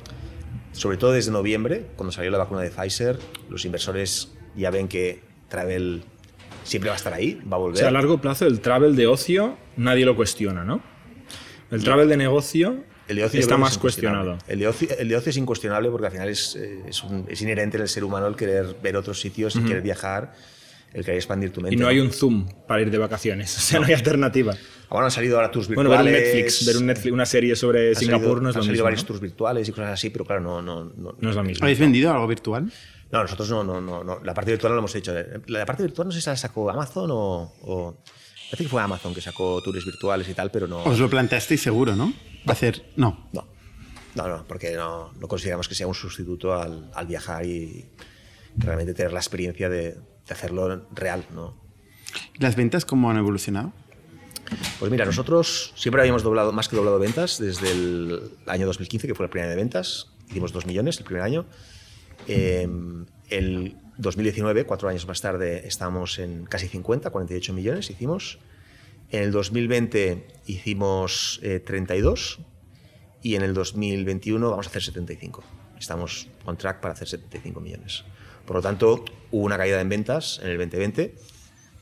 [0.76, 3.18] sobre todo desde noviembre, cuando salió la vacuna de Pfizer,
[3.50, 6.04] los inversores ya ven que travel
[6.64, 7.76] siempre va a estar ahí, va a volver.
[7.78, 10.82] O sea, a largo plazo el travel de ocio nadie lo cuestiona, ¿no?
[11.72, 14.38] El travel de negocio el de ocio está más es cuestionado.
[14.48, 17.26] El de, ocio, el de ocio es incuestionable porque al final es, eh, es, un-
[17.30, 20.34] es inherente en el ser humano el querer ver otros sitios, el querer viajar,
[20.96, 21.76] el querer expandir tu mente.
[21.76, 23.56] Y no hay un Zoom para ir de vacaciones.
[23.58, 24.56] O sea, no hay alternativa.
[24.90, 26.14] Ahora han salido ahora tours Bueno, virtuales.
[26.14, 28.60] ver un Netflix, ver un Netflix, una serie sobre han Singapur salido- no es han
[28.60, 28.84] lo salido mismo.
[28.86, 29.08] varios ¿no?
[29.08, 31.64] tours virtuales y cosas así, pero claro, no, no, no, No es lo mismo.
[31.66, 32.72] ¿Habéis vendido algo virtual?
[33.12, 34.20] No, nosotros no, no, no, no.
[34.24, 35.14] La parte virtual no lo hemos hecho.
[35.48, 37.54] La parte virtual no sé si la sacó Amazon o.
[37.62, 37.98] o
[38.50, 40.84] parece que fue Amazon que sacó tours virtuales y tal, pero no.
[40.84, 42.14] Os lo planteasteis seguro, ¿no?
[42.48, 42.84] Hacer...
[42.96, 43.28] No.
[43.34, 43.48] No,
[44.16, 47.86] no, no porque no, no consideramos que sea un sustituto al, al viajar y
[48.58, 51.56] realmente tener la experiencia de, de hacerlo real, ¿no?
[52.40, 53.74] ¿Las ventas cómo han evolucionado?
[54.80, 59.16] Pues mira, nosotros siempre habíamos doblado, más que doblado ventas desde el año 2015, que
[59.16, 60.12] fue el primer año de ventas.
[60.30, 61.46] Hicimos 2 millones el primer año.
[62.28, 62.68] Eh,
[63.30, 68.40] el 2019, cuatro años más tarde, estamos en casi 50, 48 millones hicimos.
[69.12, 72.40] En el 2020 hicimos eh, 32
[73.22, 75.44] y en el 2021 vamos a hacer 75.
[75.80, 78.04] Estamos on track para hacer 75 millones.
[78.46, 81.16] Por lo tanto, hubo una caída en ventas en el 2020.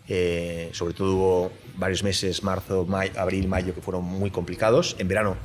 [0.09, 2.85] Eh, sobre todo hubo varios meses, marzo,
[3.17, 4.95] abril, mayo, que fueron muy complicados.
[4.99, 5.37] En verano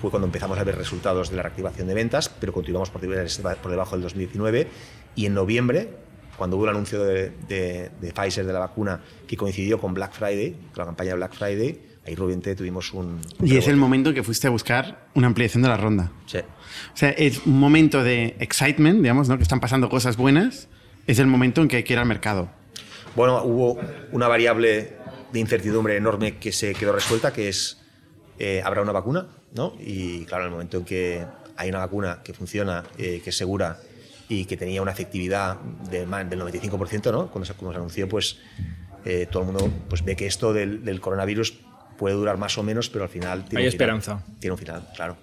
[0.00, 3.92] fue cuando empezamos a ver resultados de la reactivación de ventas, pero continuamos por, debajo
[3.96, 4.68] del 2019.
[5.14, 5.88] Y en noviembre,
[6.36, 10.52] cuando hubo el anuncio de, de- Pfizer de la vacuna, que coincidió con Black Friday,
[10.52, 13.20] con la campaña Black Friday, ahí obviamente tuvimos un...
[13.40, 13.76] Y es el rebote.
[13.76, 16.10] momento que fuiste a buscar una ampliación de la ronda.
[16.26, 16.38] Sí.
[16.38, 19.36] O sea, es un momento de excitement, digamos, ¿no?
[19.36, 20.68] Que están pasando cosas buenas.
[21.06, 22.50] Es el momento en que hay que ir al mercado.
[23.14, 23.78] Bueno, hubo
[24.12, 24.96] una variable
[25.32, 27.80] de incertidumbre enorme que se quedó resuelta, que es,
[28.38, 29.26] eh, ¿habrá una vacuna?
[29.54, 29.74] ¿no?
[29.78, 31.24] Y claro, en el momento en que
[31.56, 33.78] hay una vacuna que funciona, eh, que es segura
[34.28, 35.58] y que tenía una efectividad
[35.90, 37.30] de más del 95%, ¿no?
[37.30, 38.38] cuando, se, cuando se anunció, pues
[39.04, 41.54] eh, todo el mundo pues, ve que esto del, del coronavirus
[41.98, 43.90] puede durar más o menos, pero al final tiene Hay un final.
[43.98, 44.24] esperanza.
[44.40, 45.16] Tiene un final, claro.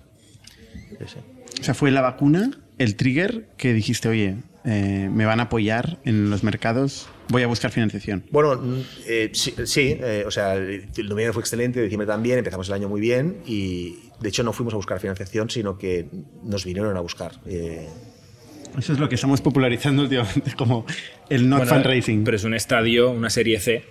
[0.99, 1.17] Sí, sí.
[1.59, 4.35] O sea, fue la vacuna el trigger que dijiste, oye,
[4.65, 8.25] eh, me van a apoyar en los mercados, voy a buscar financiación.
[8.31, 12.67] Bueno, mm, eh, sí, sí, eh, o sea, el noviembre fue excelente, diciembre también, empezamos
[12.67, 16.07] el año muy bien y de hecho no fuimos a buscar financiación, sino que
[16.43, 17.33] nos vinieron a buscar.
[17.45, 17.87] eh,
[18.77, 20.85] Eso es lo que estamos popularizando últimamente, como
[21.29, 22.23] el not Bueno, fundraising.
[22.25, 23.83] Pero es un estadio, una serie C, eh,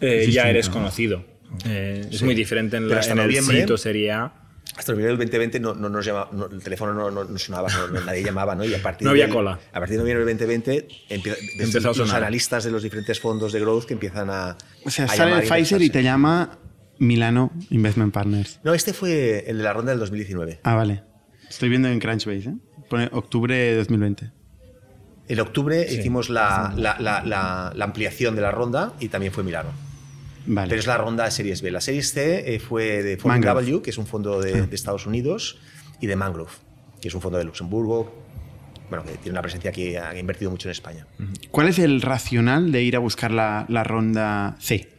[0.00, 0.72] Es ya distinto, eres ¿no?
[0.74, 1.24] conocido.
[1.64, 2.24] Eh, es Sí.
[2.24, 4.32] muy diferente en, la, hasta en el noviembre- sitio serie A.
[4.76, 7.38] hasta el noviembre del 2020 no, no nos llama, no- el teléfono no, no- no
[7.38, 8.64] sonaba, no- no- nadie llamaba, ¿no?
[8.64, 9.58] Y a partir No había del- cola.
[9.72, 12.16] A partir de noviembre del 2020 empieza, desde los sonar.
[12.16, 14.56] analistas de los diferentes fondos de growth que empiezan a.
[14.84, 15.90] o sea, a sale el y Pfizer y interesarse.
[15.90, 16.58] te llama
[16.98, 18.60] Milano Investment Partners.
[18.64, 20.60] No, este fue el de la ronda del 2019.
[20.62, 21.02] Ah, vale.
[21.48, 22.54] Estoy viendo en Crunchbase, ¿eh?
[22.90, 24.30] Pone octubre de 2020.
[25.28, 29.42] En octubre hicimos la, la- la- la- la ampliación de la ronda y también fue
[29.42, 29.70] Milano.
[30.46, 30.68] Vale.
[30.68, 31.70] Pero es la ronda de Series B.
[31.70, 33.62] La Series C eh, fue de Mangrove.
[33.62, 35.58] W, que es un fondo de, de Estados Unidos,
[36.00, 36.50] y de Mangrove,
[37.00, 38.24] que es un fondo de Luxemburgo,
[38.88, 41.06] bueno, que tiene una presencia que ha invertido mucho en España.
[41.50, 44.95] ¿Cuál es el racional de ir a buscar la, la ronda C?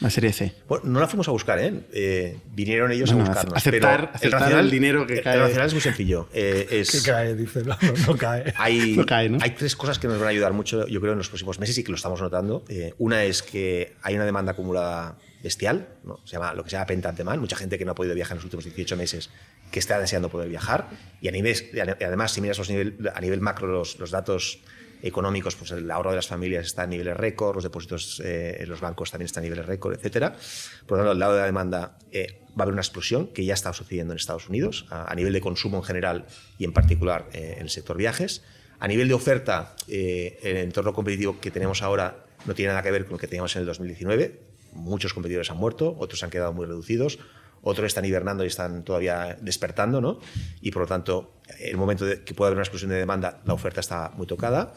[0.00, 0.52] La serie C.
[0.68, 1.72] Bueno, no la fuimos a buscar, ¿eh?
[1.92, 3.54] Eh, vinieron ellos Bueno, a buscarnos.
[3.56, 5.34] aceptar- pero aceptar el dinero que el- cae.
[5.36, 6.28] El racional es muy sencillo.
[6.34, 7.62] Eh, es- Que cae, dice.
[7.64, 8.52] No, no, no cae.
[8.58, 9.38] hay, No cae, ¿no?
[9.40, 11.78] hay tres cosas que nos van a ayudar mucho, yo creo, en los próximos meses
[11.78, 12.64] y que lo estamos notando.
[12.68, 16.18] Eh, una es que hay una demanda acumulada bestial, ¿no?
[16.24, 17.36] se llama, lo que se llama.
[17.36, 19.30] Mucha gente que no ha podido viajar en los últimos 18 meses
[19.70, 20.88] que está deseando poder viajar.
[21.20, 21.54] Y, a nivel,
[22.04, 24.60] además, si miras los nivel, a nivel macro los, los datos
[25.02, 28.68] económicos, pues el ahorro de las familias está a niveles récord, los depósitos eh, en
[28.68, 30.34] los bancos también están a niveles récord, etcétera.
[30.86, 33.44] Por lo tanto, al lado de la demanda eh, va a haber una explosión que
[33.44, 36.26] ya está sucediendo en Estados Unidos, a, a nivel de consumo en general
[36.58, 38.42] y en particular eh, en el sector viajes.
[38.78, 42.90] A nivel de oferta, eh, el entorno competitivo que tenemos ahora no tiene nada que
[42.90, 44.40] ver con lo que teníamos en el 2019.
[44.72, 47.18] Muchos competidores han muerto, otros han quedado muy reducidos,
[47.66, 50.20] otros están hibernando y están todavía despertando, ¿no?
[50.60, 53.54] Y por lo tanto, el momento de que pueda haber una explosión de demanda, la
[53.54, 54.72] oferta está muy tocada.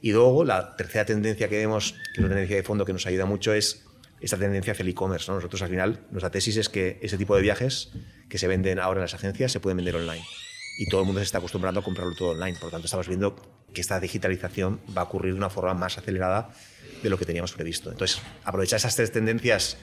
[0.00, 3.06] Y luego la tercera tendencia que vemos, que es una tendencia de fondo que nos
[3.06, 3.84] ayuda mucho, es
[4.22, 5.30] esta tendencia hacia el e-commerce.
[5.30, 5.36] ¿no?
[5.36, 7.90] Nosotros al final, nuestra tesis es que ese tipo de viajes
[8.30, 10.24] que se venden ahora en las agencias se pueden vender online.
[10.78, 12.54] Y todo el mundo se está acostumbrando a comprarlo todo online.
[12.54, 13.36] Por lo tanto, estamos viendo
[13.74, 16.52] que esta digitalización va a ocurrir de una forma más acelerada
[17.02, 17.90] de lo que teníamos previsto.
[17.92, 19.76] Entonces, aprovechar esas tres tendencias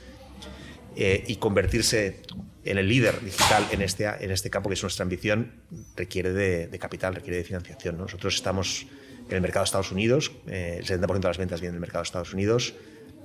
[0.99, 2.23] eh, y convertirse
[2.65, 5.62] en el líder digital en este, en este campo, que es nuestra ambición,
[5.95, 7.99] requiere de, capital, requiere de financiación.
[7.99, 8.88] Nosotros estamos
[9.29, 12.01] en el mercado de Estados Unidos, eh, el 70% de las ventas vienen del mercado
[12.01, 12.73] de Estados Unidos,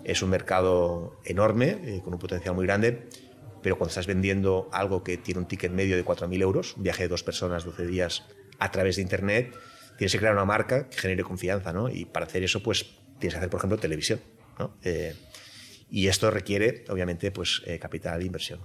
[0.04, 3.08] es un mercado enorme, eh, con un potencial muy grande,
[3.62, 7.04] pero cuando estás vendiendo algo que tiene un ticket medio de 4.000 euros, un viaje
[7.04, 8.24] de dos personas, 12 días,
[8.58, 9.56] a través de Internet,
[9.96, 11.88] tienes que crear una marca que genere confianza, ¿no?
[11.88, 12.84] Y para hacer eso, pues
[13.18, 14.20] tienes que hacer, por ejemplo, televisión,
[14.58, 14.76] ¿no?
[14.82, 15.14] Eh,
[15.92, 18.60] y esto requiere, obviamente, pues capital e inversión.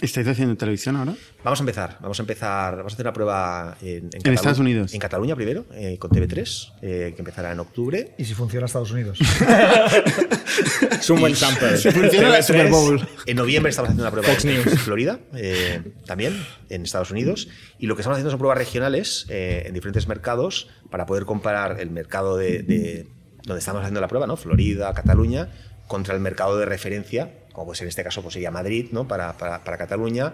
[0.00, 1.14] ¿Estáis haciendo televisión ahora?
[1.44, 1.98] Vamos a empezar.
[2.00, 2.76] Vamos a empezar.
[2.76, 4.94] Vamos a hacer una prueba en, en, Estados Unidos.
[4.94, 8.14] En Cataluña primero, eh, con TV3, eh, que empezará en octubre.
[8.16, 9.18] ¿Y si funciona Estados Unidos?
[10.90, 11.76] es un buen sample.
[11.76, 13.06] Si funciona la Super Bowl.
[13.26, 17.48] En noviembre estamos haciendo una prueba en Florida, eh, también, en Estados Unidos.
[17.78, 21.90] Y lo que estamos haciendo son pruebas regionales en diferentes mercados para poder comparar el
[21.90, 23.06] mercado de, de
[23.44, 24.36] donde estamos haciendo la prueba, ¿no?
[24.36, 25.48] Florida, Cataluña,
[25.90, 29.08] contra el mercado de referencia como pues en este caso pues sería Madrid ¿no?
[29.08, 30.32] para, para, para, Cataluña,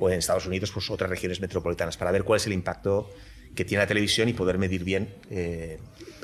[0.00, 3.08] o en Estados Unidos pues otras regiones metropolitanas, para ver cuál es el impacto
[3.54, 5.78] que tiene la televisión y poder medir bien eh,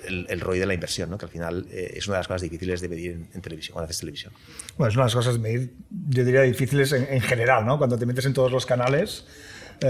[0.07, 1.19] el, el, ROI de la inversión, ¿no?
[1.19, 3.87] que al final eh, es una de las cosas difíciles de medir en, televisión, cuando
[3.87, 4.33] haces televisión.
[4.77, 5.75] Bueno, es una de las cosas, medir,
[6.11, 7.79] yo diría, difíciles en, en general, ¿no?
[7.79, 9.25] cuando te metes en todos los canales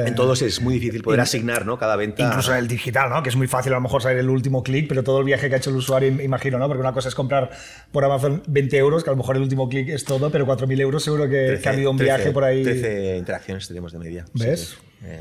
[0.00, 1.78] en eh, todos es muy difícil poder asignar ¿no?
[1.78, 2.22] cada venta.
[2.22, 3.22] Incluso en el digital, ¿no?
[3.22, 5.48] que es muy fácil a lo mejor saber el último clic, pero todo el viaje
[5.48, 6.66] que ha hecho el usuario, imagino, ¿no?
[6.66, 7.50] porque una cosa es comprar
[7.92, 10.80] por Amazon 20 euros, que a lo mejor el último clic es todo, pero 4.000
[10.80, 12.62] euros seguro que, ha habido un viaje por ahí.
[12.62, 14.24] 13 interacciones tenemos de media.
[14.34, 14.76] ¿Ves?
[15.04, 15.20] Eh.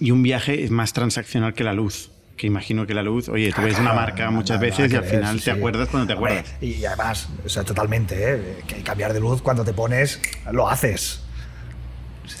[0.00, 3.52] Y un viaje es más transaccional que la luz que imagino que la luz, oye,
[3.52, 6.46] tú ves una marca muchas veces y al final te acuerdas cuando te acuerdas.
[6.62, 8.40] Y además, o sea, totalmente, ¿eh?
[8.66, 10.20] que cambiar de luz cuando te pones,
[10.52, 11.20] lo haces.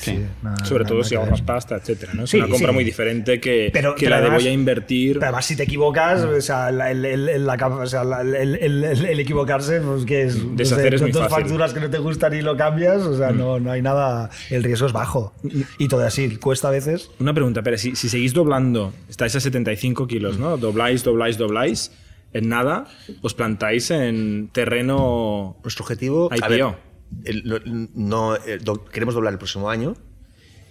[0.00, 0.24] Sí.
[0.64, 2.12] Sobre todo si ahorras pasta, etcétera.
[2.14, 2.24] ¿no?
[2.24, 5.14] Es una compra muy diferente que, que la de voy a invertir.
[5.14, 10.22] Pero además, si te equivocas, o sea, el, el, o sea, el, equivocarse, pues que
[10.22, 10.56] es.
[10.56, 11.44] Deshacer es muy dos fácil.
[11.44, 14.30] facturas que no te gustan y lo cambias, o sea, no, no hay nada.
[14.50, 15.34] El riesgo es bajo.
[15.78, 17.10] Y todo así, cuesta a veces.
[17.18, 20.56] Una pregunta, pero si, si seguís doblando, estáis a 75 kilos, ¿no?
[20.56, 21.92] Dobláis, dobláis, dobláis.
[22.32, 22.86] En nada,
[23.22, 25.56] os plantáis en terreno.
[25.62, 26.30] Nuestro objetivo.
[26.34, 26.87] IPO
[27.94, 28.36] no,
[28.92, 29.94] queremos doblar el próximo año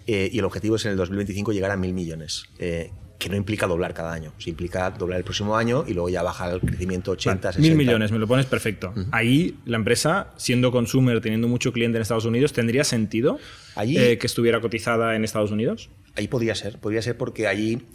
[0.08, 2.46] eh, y el objetivo es en el 2025 llegar a mil millones.
[2.60, 6.08] Eh, que no implica doblar cada año, se implica doblar el próximo año y luego
[6.08, 7.68] ya baja el crecimiento 80, 60.
[7.68, 8.94] Mil millones, me lo pones perfecto.
[9.12, 13.40] Ahí la empresa, siendo consumer, teniendo mucho cliente en Estados Unidos, ¿tendría sentido
[13.74, 15.90] allí, eh, que estuviera cotizada en Estados Unidos?
[16.14, 17.88] Ahí podría ser, podría ser porque allí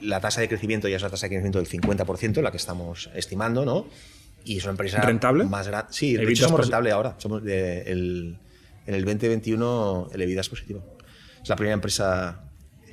[0.00, 3.10] la tasa de crecimiento ya es la tasa de crecimiento del 50%, la que estamos
[3.16, 3.88] estimando, ¿no?
[4.44, 5.44] Y es una empresa ¿Rentable?
[5.44, 5.92] más grande.
[5.92, 7.14] Sí, de hecho somos rentable ahora.
[7.18, 8.38] Somos de, el,
[8.86, 10.96] en el 2021 el EBITDA es positivo.
[11.42, 12.44] Es la primera empresa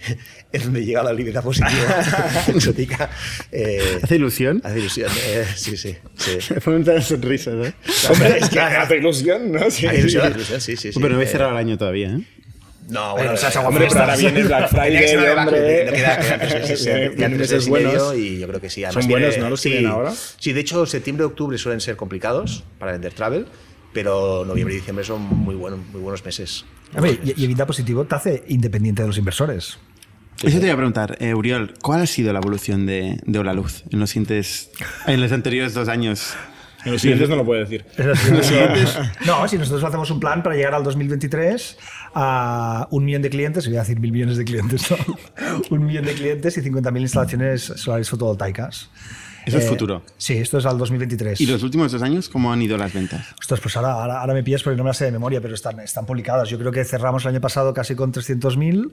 [0.52, 2.04] en donde llega la EBITDA positiva
[2.48, 3.10] exótica.
[3.52, 4.62] Eh, ¿Hace ilusión?
[4.64, 5.96] Hace ilusión, eh, sí, sí.
[6.16, 6.38] sí.
[6.54, 7.74] Me ponen tan sonrisas, ¿eh?
[8.10, 9.72] Hombre, es que hace ilusión, ¿no?
[9.72, 10.92] Sí, hace ilusión, hace ilusión, sí, sí.
[10.92, 12.22] sí Pero no he cerrado el año todavía, ¿eh?
[12.88, 15.86] No, bueno, o sea, hombre, pero ahora viene Black Friday, hombre.
[15.90, 18.84] Tres meses, meses y yo creo que sí.
[18.92, 19.50] Son buenos, ¿no?
[19.50, 20.14] Los sí, que vienen ahora.
[20.40, 23.48] Sí, de hecho, septiembre y octubre suelen ser complicados para vender travel,
[23.94, 26.66] pero noviembre y diciembre son muy buenos, muy buenos meses.
[26.96, 29.78] A ver, y, y positivo te hace independiente de los inversores.
[30.44, 33.54] Eso te iba a preguntar, eh, Uriol, ¿cuál ha sido la evolución de, de Hola
[33.54, 34.70] Luz en los, siguientes,
[35.08, 36.36] en los anteriores dos años?
[36.88, 37.86] En los siguientes no lo puede decir.
[39.26, 41.78] no, si nosotros hacemos un plan para llegar al 2023
[42.16, 44.98] a un millón de clientes, voy a decir mil millones de clientes, ¿no?
[45.70, 48.90] un millón de clientes y 50.000 instalaciones solares fotovoltaicas.
[49.46, 50.04] Eso es futuro.
[50.18, 51.40] Sí, esto es al 2023.
[51.40, 53.28] ¿Y los últimos dos años cómo han ido las ventas?
[53.40, 55.54] Ostras, pues ahora, ahora, ahora me pillas porque no me las sé de memoria, pero
[55.54, 56.50] están, están publicadas.
[56.50, 58.92] Yo creo que cerramos el año pasado casi con 300.000.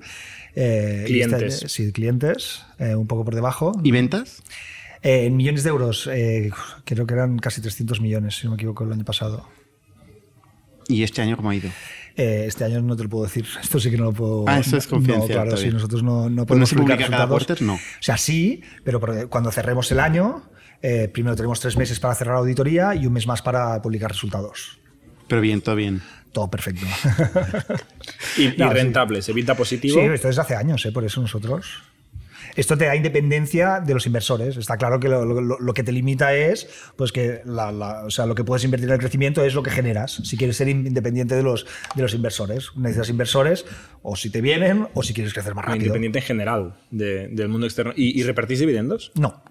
[0.55, 1.55] Eh, clientes.
[1.55, 3.73] Este, sí, clientes, eh, un poco por debajo.
[3.83, 4.43] ¿Y ventas?
[5.05, 6.51] Eh, en millones de euros, eh,
[6.85, 9.47] creo que eran casi 300 millones, si no me equivoco, el año pasado.
[10.89, 11.69] ¿Y este año cómo ha ido?
[12.17, 13.47] Eh, este año no te lo puedo decir.
[13.63, 14.45] Esto sí que no lo puedo.
[14.49, 15.39] Ah, eso es confidencial.
[15.39, 17.63] No, claro, sí, nosotros no, no ¿Pues podemos se publicar publica cada quarter?
[17.63, 17.75] No.
[17.75, 20.43] O sea, sí, pero cuando cerremos el año,
[20.81, 24.11] eh, primero tenemos tres meses para cerrar la auditoría y un mes más para publicar
[24.11, 24.79] resultados.
[25.29, 26.01] Pero bien, todo bien.
[26.33, 26.87] Todo perfecto.
[28.37, 28.75] Y, y No, sí.
[28.75, 30.01] rentables, evita positivo.
[30.01, 30.93] Sí, esto es hace años, ¿eh?
[30.93, 31.83] por eso nosotros.
[32.57, 34.57] Esto te da independencia de los inversores.
[34.57, 38.11] Está claro que lo, lo- lo que te limita es pues que la- la- o
[38.11, 40.13] sea, lo que puedes invertir en el crecimiento es lo que generas.
[40.25, 42.71] Si quieres ser independiente de los, de los inversores.
[42.77, 43.65] Necesitas inversores
[44.03, 45.83] o si te vienen o si quieres crecer más rápido.
[45.87, 47.93] Independiente en general de- del mundo externo.
[47.97, 49.13] ¿Y, y repartís dividendos?
[49.15, 49.43] No.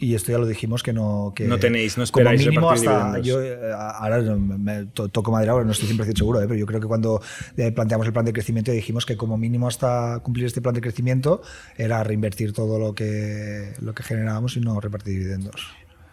[0.00, 3.18] Y esto ya lo dijimos que no que no tenéis no esperáis como mínimo hasta
[3.20, 6.44] yo eh, ahora me to- toco madera ahora no estoy 100% seguro ¿eh?
[6.46, 7.20] pero yo creo que cuando
[7.56, 10.80] eh, planteamos el plan de crecimiento dijimos que como mínimo hasta cumplir este plan de
[10.80, 11.42] crecimiento
[11.76, 15.66] era reinvertir todo lo que lo que generábamos y no repartir dividendos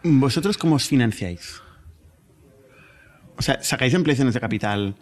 [0.04, 1.62] ¿Vosotros cómo os financiáis?
[3.38, 4.96] O sea, ¿sacáis ampliaciones de capital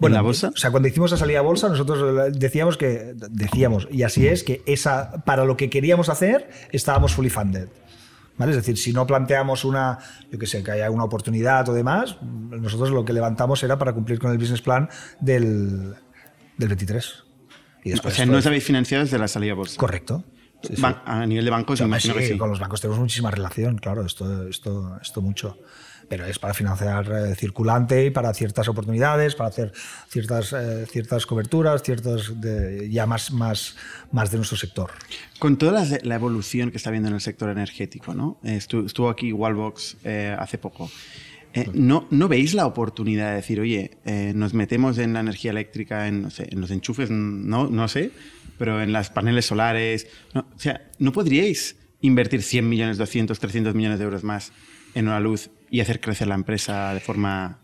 [0.00, 0.50] en la bolsa?
[0.54, 4.44] O sea, cuando hicimos la salida a bolsa, nosotros decíamos que, decíamos, y así es,
[4.44, 7.68] que esa, para lo que queríamos hacer, estábamos fully funded.
[8.36, 8.50] ¿Vale?
[8.50, 9.98] Es decir, si no planteamos una,
[10.30, 13.92] yo que sé, que haya una oportunidad o demás, nosotros lo que levantamos era para
[13.92, 14.88] cumplir con el business plan
[15.20, 15.94] del,
[16.56, 17.24] del 23.
[17.84, 19.78] Y o después sea, esto no os habéis financiado desde la salida a bolsa.
[19.78, 20.24] Correcto.
[20.62, 20.82] Sí, sí.
[20.82, 22.38] A nivel de bancos, O sea, imagino sí, que sí.
[22.38, 25.58] Con los bancos tenemos muchísima relación, claro, esto, esto, esto mucho.
[26.08, 29.72] Pero es para financiar eh, circulante y para ciertas oportunidades, para hacer
[30.08, 33.76] ciertas, eh, ciertas coberturas, ciertas de- ya más, más,
[34.12, 34.90] más de nuestro sector.
[35.38, 38.38] Con toda la, la evolución que está habiendo en el sector energético, ¿no?
[38.44, 40.90] Eh, Estu- estuvo aquí Wallbox eh, hace poco.
[41.56, 45.52] Eh, ¿no, ¿No veis la oportunidad de decir, oye, eh, nos metemos en la energía
[45.52, 48.10] eléctrica, en, no sé, en los enchufes, no, no sé,
[48.58, 50.08] pero en las paneles solares?
[50.34, 54.50] No, o sea, ¿no podríais invertir 100 millones, 200, 300 millones de euros más
[54.96, 57.58] en una luz y hacer crecer la empresa de forma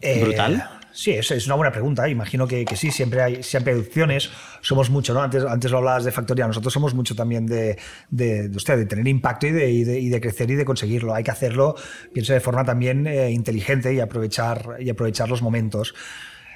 [0.00, 0.80] Eh, brutal?
[0.92, 2.08] Sí, es, es una buena pregunta.
[2.08, 4.30] Imagino que, que sí, siempre hay, siempre hay opciones.
[4.62, 5.22] Somos mucho, ¿no?
[5.22, 6.44] Antes, antes lo hablabas de factoría.
[6.46, 7.78] Nosotros somos mucho también de,
[8.10, 10.64] de, de, hostia, de tener impacto y de, y, de, y de crecer y de
[10.64, 11.14] conseguirlo.
[11.14, 11.76] Hay que hacerlo,
[12.12, 15.94] pienso, de forma también eh, inteligente y aprovechar, y aprovechar los momentos.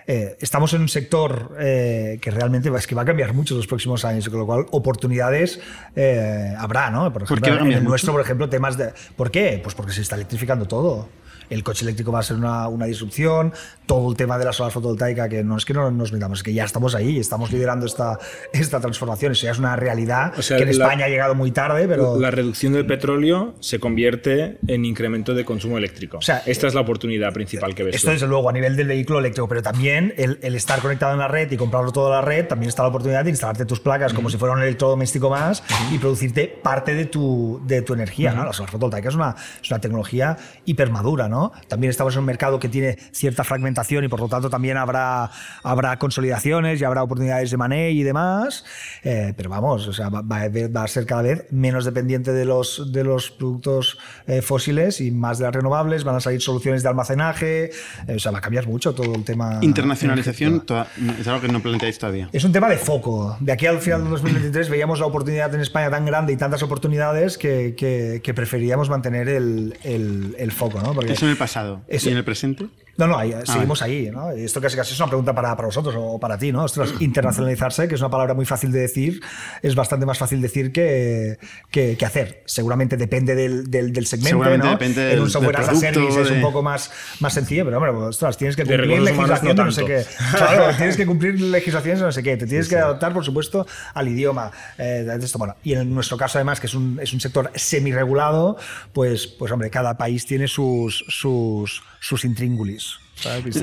[0.09, 3.59] Eh, estamos en un sector eh, que realmente es que va a cambiar mucho en
[3.59, 5.61] los próximos años, con lo cual oportunidades
[5.97, 7.12] eh, habrá, ¿no?
[7.12, 8.92] Por ¿Por ejemplo, qué va a en el nuestro, por ejemplo, temas de...
[9.16, 9.61] ¿Por qué?
[9.62, 11.09] Pues porque se está electrificando todo.
[11.50, 13.52] El coche eléctrico va a ser una, una disrupción,
[13.87, 16.42] todo el tema de la solar fotovoltaica, que no es que no nos metamos, es
[16.42, 18.18] que ya estamos ahí, estamos liderando esta,
[18.52, 19.32] esta transformación.
[19.32, 21.87] Eso ya es una realidad O sea, que en la- España ha llegado muy tarde,
[21.88, 22.18] pero...
[22.18, 26.20] La reducción del petróleo se convierte en incremento de consumo eléctrico.
[26.22, 27.94] sea, Esta es la oportunidad principal que ves.
[27.96, 28.12] Esto tú.
[28.12, 31.28] desde luego a nivel del vehículo eléctrico, pero también el, el estar conectado en la
[31.28, 34.12] red y comprarlo todo a la red, también está la oportunidad de instalarte tus placas
[34.12, 38.32] como si fuera un electrodoméstico más y producirte parte de tu, de tu energía.
[38.32, 38.44] ¿no?
[38.44, 41.28] La solar fotovoltaica es una, es una tecnología hipermadura.
[41.28, 41.36] ¿no?
[41.68, 45.31] También estamos en un mercado que tiene cierta fragmentación y por lo tanto también habrá,
[45.62, 48.64] habrá consolidaciones y habrá oportunidades de money y demás.
[49.03, 52.92] Eh, pero vamos, o sea, va, va a ser cada vez menos dependiente de los,
[52.92, 56.05] de los productos eh, fósiles y más de las renovables.
[56.05, 57.70] Van a salir soluciones de almacenaje.
[58.07, 59.59] eh, o sea, va a cambiar mucho todo el tema.
[59.62, 60.87] Internacionalización toda-
[61.18, 62.29] es algo que no planteáis todavía.
[62.33, 63.37] Es un tema de foco.
[63.40, 66.62] De aquí al final del 2023 veíamos la oportunidad en España tan grande y tantas
[66.62, 70.81] oportunidades que, que, que preferíamos mantener el, el, el foco.
[70.81, 70.92] ¿no?
[70.92, 71.82] Porque en el pasado.
[71.88, 72.66] Eso- ¿Y en el presente?
[72.98, 74.11] No, no, ahí, seguimos ahí.
[74.37, 76.52] Esto casi casi es una pregunta para, para vosotros o para ti.
[76.52, 76.64] ¿no?
[76.64, 79.20] Ostras, internacionalizarse, que es una palabra muy fácil de decir,
[79.62, 81.38] es bastante más fácil decir que,
[81.70, 82.42] que, que hacer.
[82.46, 84.30] Seguramente depende del, del, del segmento.
[84.30, 84.72] Seguramente ¿no?
[84.72, 87.64] depende en un del- software del as a service es un poco más, más sencillo,
[87.64, 90.04] pero hombre, pues, ostras, tienes que cumplir legislación no sé qué.
[90.37, 92.37] Claro, tienes que cumplir legislaciones no sé qué.
[92.37, 94.50] Te tienes que adaptar, por supuesto, al idioma.
[94.78, 95.38] eh, esto.
[95.38, 98.56] Bueno, y en nuestro caso, además, que es un, es un sector semi-regulado,
[98.92, 102.86] pues, pues, hombre, cada país tiene sus, sus, sus intríngulis.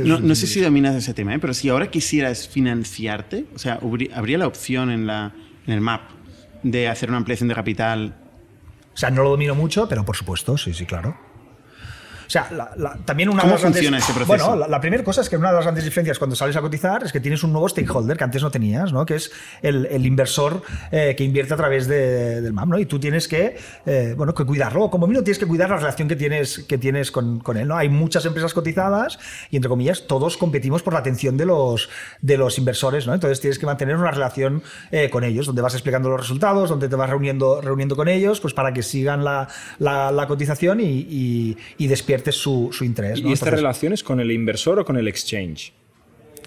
[0.04, 1.40] No, no sé si dominas ese tema, ¿eh?
[1.40, 3.80] pero si ahora quisieras financiarte, o sea,
[4.14, 5.34] habría la opción en, la,
[5.68, 6.02] en el MAP
[6.64, 8.16] de hacer una ampliación de capital.
[8.94, 11.18] O sea, no lo domino mucho, pero por supuesto, sí, sí, claro.
[12.26, 14.48] O sea, la- la- también una ¿Cómo de las grandes- funciona este proceso?
[14.48, 16.62] Bueno, la, la primera cosa es que una de las grandes diferencias cuando sales a
[16.62, 19.06] cotizar es que tienes un nuevo stakeholder que antes no tenías, ¿no?
[19.06, 19.32] que es
[19.62, 22.80] el, el inversor eh, que invierte a través de- del MAM, ¿no?
[22.80, 25.78] y tú tienes que, eh, bueno, que cuidarlo, o como mínimo tienes que cuidar la
[25.78, 27.68] relación que tienes, que tienes con, con él.
[27.68, 27.76] ¿no?
[27.78, 31.90] Hay muchas empresas cotizadas y, entre comillas, todos competimos por la atención de los,
[32.22, 33.14] de los inversores, ¿no?
[33.14, 36.90] entonces tienes que mantener una relación eh, con ellos, donde vas explicando los resultados, donde
[36.90, 39.48] te vas reuniendo, reuniendo con ellos, pues para que sigan la,
[39.80, 43.22] la- la cotización y, y- y despiertes su, su interés.
[43.22, 43.30] ¿no?
[43.30, 45.74] ¿Y esta Entonces, relación es con el inversor o con el exchange?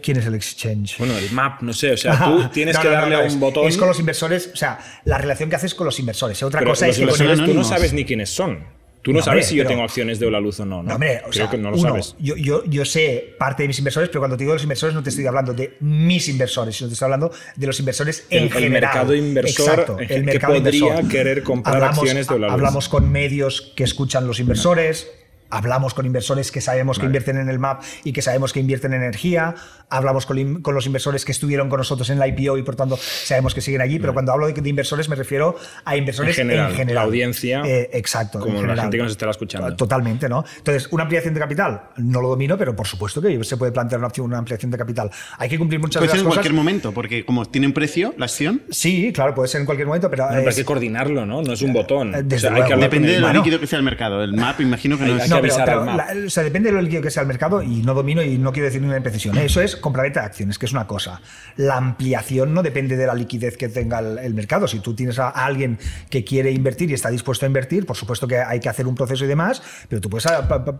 [0.03, 0.99] ¿Quién es el exchange?
[0.99, 3.25] Bueno, el map, no sé, o sea, tú tienes No, que no, darle no, a
[3.27, 3.67] un botón.
[3.67, 6.43] Es con los inversores, o sea, la relación que haces con los inversores.
[6.43, 8.77] Otra pero cosa los es que con ellos- tú no sabes ni quiénes son.
[9.03, 10.93] Tú no, sabes hombre, si yo pero- tengo acciones de Olaluz o no, ¿no?
[10.95, 12.17] Hombre, o Creo sea, que no lo uno, sabes.
[12.19, 14.97] Yo, yo, yo sé parte de mis inversores, pero cuando te digo de los inversores
[14.97, 18.39] no te estoy hablando de mis inversores, sino te estoy hablando de los inversores en
[18.39, 18.73] El- el general.
[18.83, 21.09] mercado inversor, Exacto, eh, el que mercado podría inversor.
[21.09, 22.53] querer comprar acciones de Olaluz.
[22.55, 25.09] Hablamos con medios que escuchan los inversores.
[25.51, 28.93] Hablamos con inversores que sabemos que invierten en el MAP y que sabemos que invierten
[28.93, 29.55] en energía,
[29.89, 32.97] hablamos con, con, los inversores que estuvieron con nosotros en la IPO y por tanto
[32.97, 36.95] sabemos que siguen allí, pero cuando hablo de, inversores me refiero a inversores en general.
[36.95, 37.63] La audiencia.
[37.65, 38.41] Eh, exacto.
[38.41, 39.75] Como la gente que nos estará escuchando.
[39.77, 40.45] Totalmente, ¿no?
[40.59, 44.01] Entonces, una ampliación de capital, no lo domino, pero por supuesto que se puede plantear
[44.01, 45.11] una, una ampliación de capital.
[45.39, 48.27] Hay que cumplir muchas puede ser en cualquier momento, porque como tiene un precio la
[48.27, 48.63] acción.
[48.71, 50.29] Sí, claro, puede ser en cualquier momento, pero.
[50.29, 51.43] hay que coordinarlo, ¿no?
[51.43, 52.15] No es un botón.
[52.15, 54.23] Eh, Depende de lo líquido que sea el mercado.
[54.23, 55.36] El MAP, imagino que no es.
[55.37, 57.95] Avisar al MAP o sea, depende de lo líquido que sea el mercado y no
[57.95, 59.37] domino y no quiero decir ninguna imprecisión.
[59.39, 61.21] Eso es compraventa de acciones, que es una cosa.
[61.57, 64.69] La ampliación no depende de la liquidez que tenga el, mercado.
[64.69, 65.79] Si tú tienes a, alguien
[66.11, 68.95] que quiere invertir y está dispuesto a invertir, por supuesto que hay que hacer un
[68.95, 70.27] proceso y demás, pero tú puedes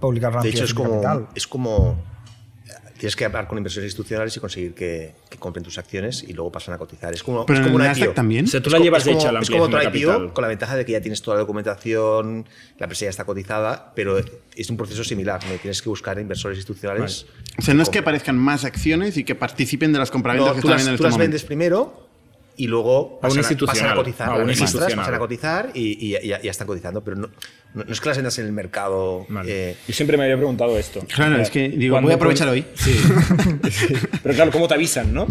[0.01, 2.16] publicar una ampliación de hecho, es como, es como
[2.99, 6.75] tienes que hablar con inversores institucionales y conseguir que, compren tus acciones y luego pasan
[6.75, 7.13] a cotizar.
[7.13, 8.13] Es como, Pero es como una IPO.
[8.13, 8.47] también.
[8.47, 10.93] O tú la llevas hecha la Es como otra IPO con la ventaja de que
[10.93, 12.47] ya tienes toda la documentación,
[12.79, 15.41] la empresa ya está cotizada, pero es un proceso similar.
[15.45, 15.55] ¿no?
[15.59, 17.27] Tienes que buscar inversores institucionales.
[17.59, 20.59] O sea, no es que aparezcan más acciones y que participen de las compraventas que
[20.61, 22.06] están las, en Tú las vendes primero
[22.57, 24.41] y luego pasan a, pasan a cotizar.
[24.41, 24.97] A institucional.
[24.97, 27.31] Pasan a cotizar y, ya, están cotizando, pero no,
[27.75, 29.27] no, es que las vendas en el mercado.
[29.47, 31.01] Eh, Yo siempre me había preguntado esto.
[31.13, 32.65] Claro, es que digo, voy a aprovechar hoy.
[32.75, 32.99] Sí.
[34.23, 35.27] pero claro, ¿cómo te avisan, no?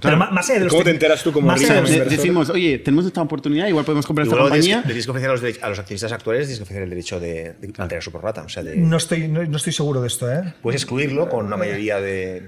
[0.00, 3.22] Pero más allá de los ¿Cómo te enteras tú como más Decimos, oye, tenemos esta
[3.22, 4.82] oportunidad, igual podemos comprar esta compañía.
[4.84, 7.54] Tienes que ofrecer a los, a los, accionistas actuales tienes que ofrecer el derecho de,
[7.60, 8.42] de mantener su prorrata.
[8.42, 10.30] O sea, de, no, estoy, no, no, estoy seguro de esto.
[10.30, 10.54] ¿eh?
[10.62, 12.40] Puedes excluirlo con una mayoría de,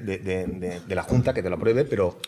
[0.86, 2.18] de la Junta que te lo apruebe, pero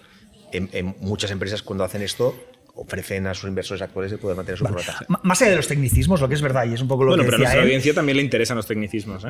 [0.52, 2.34] en, muchas empresas cuando hacen esto
[2.80, 4.76] ofrecen a sus inversores actuales de poder mantener su vale.
[5.22, 7.22] Más allá de los tecnicismos, lo que es verdad, y es un poco lo bueno,
[7.22, 9.24] que pero a nuestra audiencia también le interesan los tecnicismos.
[9.24, 9.28] ¿eh?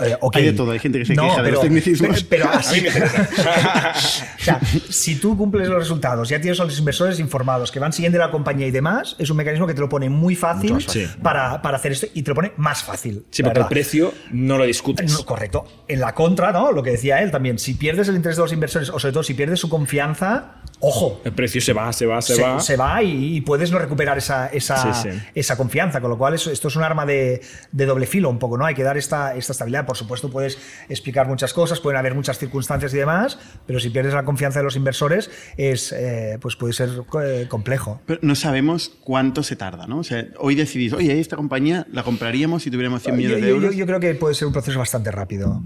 [0.00, 2.24] Eh, Hay de todo, hay gente que se queja de los tecnicismos.
[2.30, 2.84] Pero, así,
[4.38, 7.92] o sea, si tú cumples los resultados, ya tienes a los inversores informados que van
[7.92, 10.76] siguiendo la compañía y demás, es un mecanismo que te lo pone muy fácil,
[11.22, 13.24] Para, para, hacer esto y te lo pone más fácil.
[13.30, 15.16] Sí, porque el precio no lo discutes.
[15.18, 15.64] correcto.
[15.86, 16.72] En la contra, ¿no?
[16.72, 19.22] Lo que decía él también, si pierdes el interés de los inversores, o sobre todo
[19.22, 21.20] si pierdes su confianza, ojo.
[21.24, 22.60] El precio se va, se va, se, va.
[22.60, 25.04] Se va y, puedes no recuperar esa, esa,
[25.34, 26.00] esa, confianza.
[26.00, 27.40] Con lo cual, esto es un arma de,
[27.72, 28.64] de, doble filo un poco, ¿no?
[28.64, 29.86] Hay que dar esta, esta estabilidad.
[29.86, 30.58] Por supuesto, puedes
[30.88, 34.64] explicar muchas cosas, pueden haber muchas circunstancias y demás, pero si pierdes la confianza de
[34.64, 36.90] los inversores, es, eh, pues puede ser
[37.22, 38.00] eh, complejo.
[38.06, 39.98] Pero no sabemos cuánto se tarda, ¿no?
[39.98, 43.74] O sea, hoy decidís, oye, esta compañía la compraríamos si tuviéramos 100 millones de euros.
[43.74, 45.62] Yo, yo creo que puede ser un proceso bastante rápido.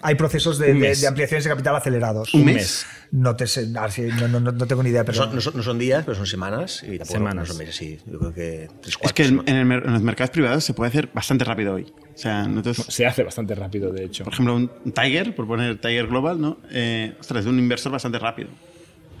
[0.00, 2.32] Hay procesos de, de, ampliaciones de capital acelerados.
[2.32, 2.86] ¿Un mes?
[3.10, 5.04] No, te sé, no, no, no, tengo ni idea.
[5.04, 5.26] Pero...
[5.26, 6.84] No son, no, son, días, pero son semanas.
[6.84, 7.48] Y semanas.
[7.48, 7.98] No son meses, sí.
[8.06, 11.44] Yo creo que tres, Es que en, en, los mercados privados se puede hacer bastante
[11.44, 11.92] rápido hoy.
[12.14, 14.24] O sea, nosotros, se hace bastante rápido, de hecho.
[14.24, 16.58] Por ejemplo, un Tiger, por poner Tiger Global, ¿no?
[16.70, 18.50] Eh, ostras, es un inversor bastante rápido.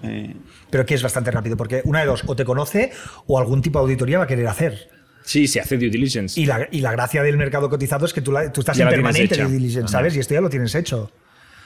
[0.02, 0.34] Eh...
[0.70, 1.56] Pero ¿qué es bastante rápido?
[1.56, 2.92] Porque una de dos, o te conoce
[3.26, 4.97] o algún tipo de auditoría va a querer hacer.
[5.28, 6.40] Sí, se hace due diligence.
[6.40, 9.36] Y la, y la gracia del mercado cotizado es que tú, tú estás en permanente
[9.36, 10.16] due diligence, ¿sabes?
[10.16, 11.12] Y esto ya lo tienes hecho.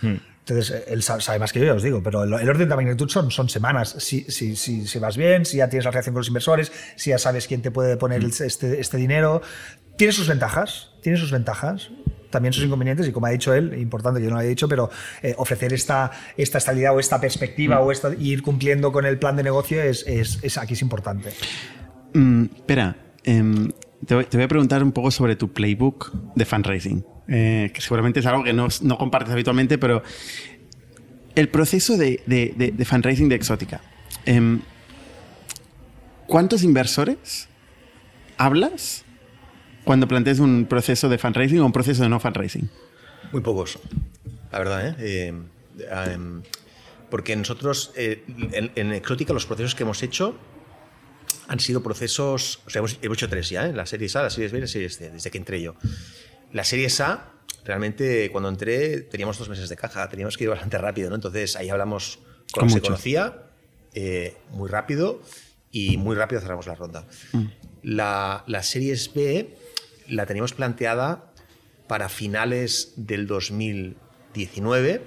[0.01, 0.17] Hmm.
[0.41, 3.31] Entonces, él sabe más que yo, ya os digo, pero el, orden de magnitud son,
[3.31, 3.95] son semanas.
[4.01, 7.11] Si, si, si, si, vas bien, si ya tienes la relación con los inversores, si
[7.11, 8.33] ya sabes quién te puede poner hmm.
[8.41, 9.43] este, este dinero.
[9.97, 11.91] Tiene sus ventajas, tiene sus ventajas
[12.31, 14.67] también sus inconvenientes y como ha dicho él, importante que yo no lo haya dicho,
[14.67, 14.91] pero
[15.23, 17.85] eh, ofrecer esta, esta estabilidad o esta perspectiva mm.
[17.85, 21.31] o esta, ir cumpliendo con el plan de negocio es, es, es aquí es importante.
[22.15, 23.70] Mm, espera, Em,
[24.07, 28.27] te, voy, a preguntar un poco sobre tu playbook de fundraising, eh, que seguramente es
[28.27, 28.68] algo que no,
[28.99, 30.03] compartes habitualmente, pero
[31.35, 33.81] el proceso de, fundraising de Exótica.
[34.27, 34.61] Em,
[36.27, 37.49] ¿Cuántos inversores
[38.39, 39.05] hablas
[39.85, 42.70] cuando planteas un proceso de fundraising o un proceso de no fundraising?
[43.33, 43.79] Muy pocos,
[44.51, 44.97] la verdad.
[45.01, 45.29] ¿eh?
[45.29, 46.43] Em,
[47.11, 48.25] porque nosotros, eh,
[48.75, 50.37] en Exótica, los procesos que hemos hecho
[51.49, 53.72] han sido procesos, o sea, hemos, hecho tres ya, ¿eh?
[53.72, 55.74] la serie A, la serie B y la serie C, desde que entré yo.
[56.53, 57.32] La serie A,
[57.64, 61.16] realmente cuando entré teníamos dos meses de caja, teníamos que ir bastante rápido, ¿no?
[61.16, 62.20] Entonces ahí hablamos
[62.53, 63.43] con, lo que se conocía,
[63.95, 65.22] eh, muy rápido
[65.70, 67.07] y muy rápido cerramos la ronda.
[67.32, 67.45] Mm.
[67.82, 69.57] La, la serie B
[70.09, 71.32] la teníamos planteada
[71.86, 75.03] para finales del 2019,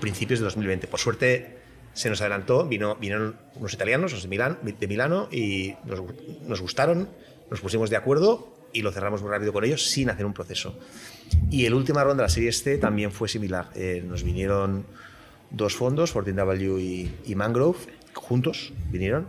[0.00, 0.86] principios de 2020.
[0.86, 1.59] Por suerte
[1.92, 7.08] se nos adelantó, vino, vinieron unos italianos, los de, Milán, de Milano, y nos, gustaron,
[7.50, 10.78] nos pusimos de acuerdo y lo cerramos muy rápido con ellos sin hacer un proceso.
[11.50, 13.70] Y el última ronda de la serie C también fue similar.
[13.74, 14.86] Eh, nos vinieron
[15.50, 17.78] dos fondos, 14W y, y Mangrove,
[18.14, 19.26] juntos vinieron,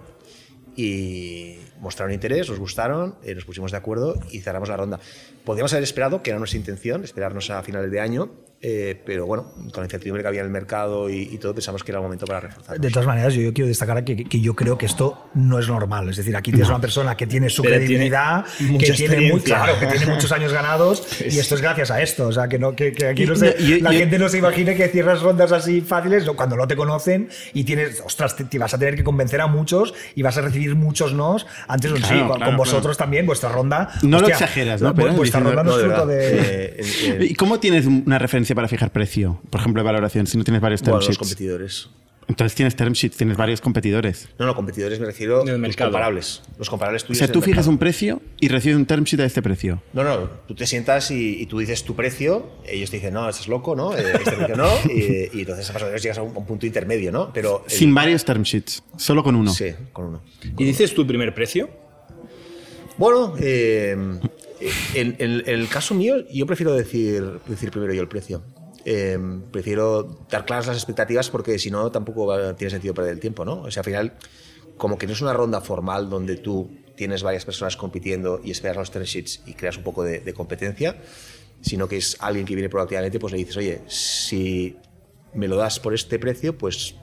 [0.76, 5.00] y mostraron interés, nos gustaron, eh, nos pusimos de acuerdo y cerramos la ronda.
[5.44, 8.32] Podríamos haber esperado, que era nuestra intención, esperarnos a finales de año,
[8.64, 11.92] eh, pero bueno, con la incertidumbre que había en el mercado y, todo, pensamos que
[11.92, 12.80] era el momento para reforzar.
[12.80, 16.10] De todas maneras, yo, quiero destacar que, que, yo creo que esto no es normal.
[16.10, 18.46] Es decir, aquí tienes una persona que tiene su credibilidad,
[18.80, 22.28] que, tiene muy, claro, que tiene muchos años ganados y esto es gracias a esto.
[22.28, 25.52] O sea, que, no, que, aquí no la gente no se imagine que cierras rondas
[25.52, 29.42] así fáciles cuando no te conocen y tienes, ostras, te, vas a tener que convencer
[29.42, 32.22] a muchos y vas a recibir muchos nos antes de un sí.
[32.28, 33.90] Con, vosotros también, vuestra ronda.
[34.04, 34.94] No lo exageras, ¿no?
[34.94, 36.76] Pero vuestra ronda no es fruto de.
[36.78, 39.42] Eh, ¿Y cómo tienes una referencia para fijar precio?
[39.50, 41.90] Por ejemplo, de valoración, si no tienes varios term los competidores.
[42.28, 44.30] Entonces tienes term sheets, tienes varios competidores.
[44.40, 46.42] No, no, competidores me refiero a los comparables.
[46.58, 47.22] Los comparables tuyos.
[47.22, 49.82] O sea, tú fijas un precio y recibes un term sheet a este precio.
[49.92, 53.50] No, no, tú te sientas y, tú dices tu precio, ellos te dicen, no, estás
[53.50, 53.94] loco, ¿no?
[53.98, 57.34] Eh, este precio no, y, entonces a pasado llegas a un, punto intermedio, ¿no?
[57.34, 59.52] Pero Sin varios term sheets, solo con uno.
[59.52, 60.22] Sí, con uno.
[60.58, 61.70] ¿Y dices tu primer precio?
[62.98, 63.98] Bueno, eh,
[64.94, 68.44] en, el caso mío, yo prefiero decir, decir primero yo el precio.
[68.84, 69.18] Eh,
[69.52, 73.62] prefiero dar claras las expectativas porque si no tampoco tiene sentido perder el tiempo, ¿no?
[73.62, 74.14] O sea, al final,
[74.78, 78.78] como que no es una ronda formal donde tú tienes varias personas compitiendo y esperas
[78.78, 81.02] los term sheets y creas un poco de, competencia,
[81.62, 84.78] sino que es alguien que viene proactivamente, pues le dices, oye, si
[85.34, 86.96] me lo das por este precio, pues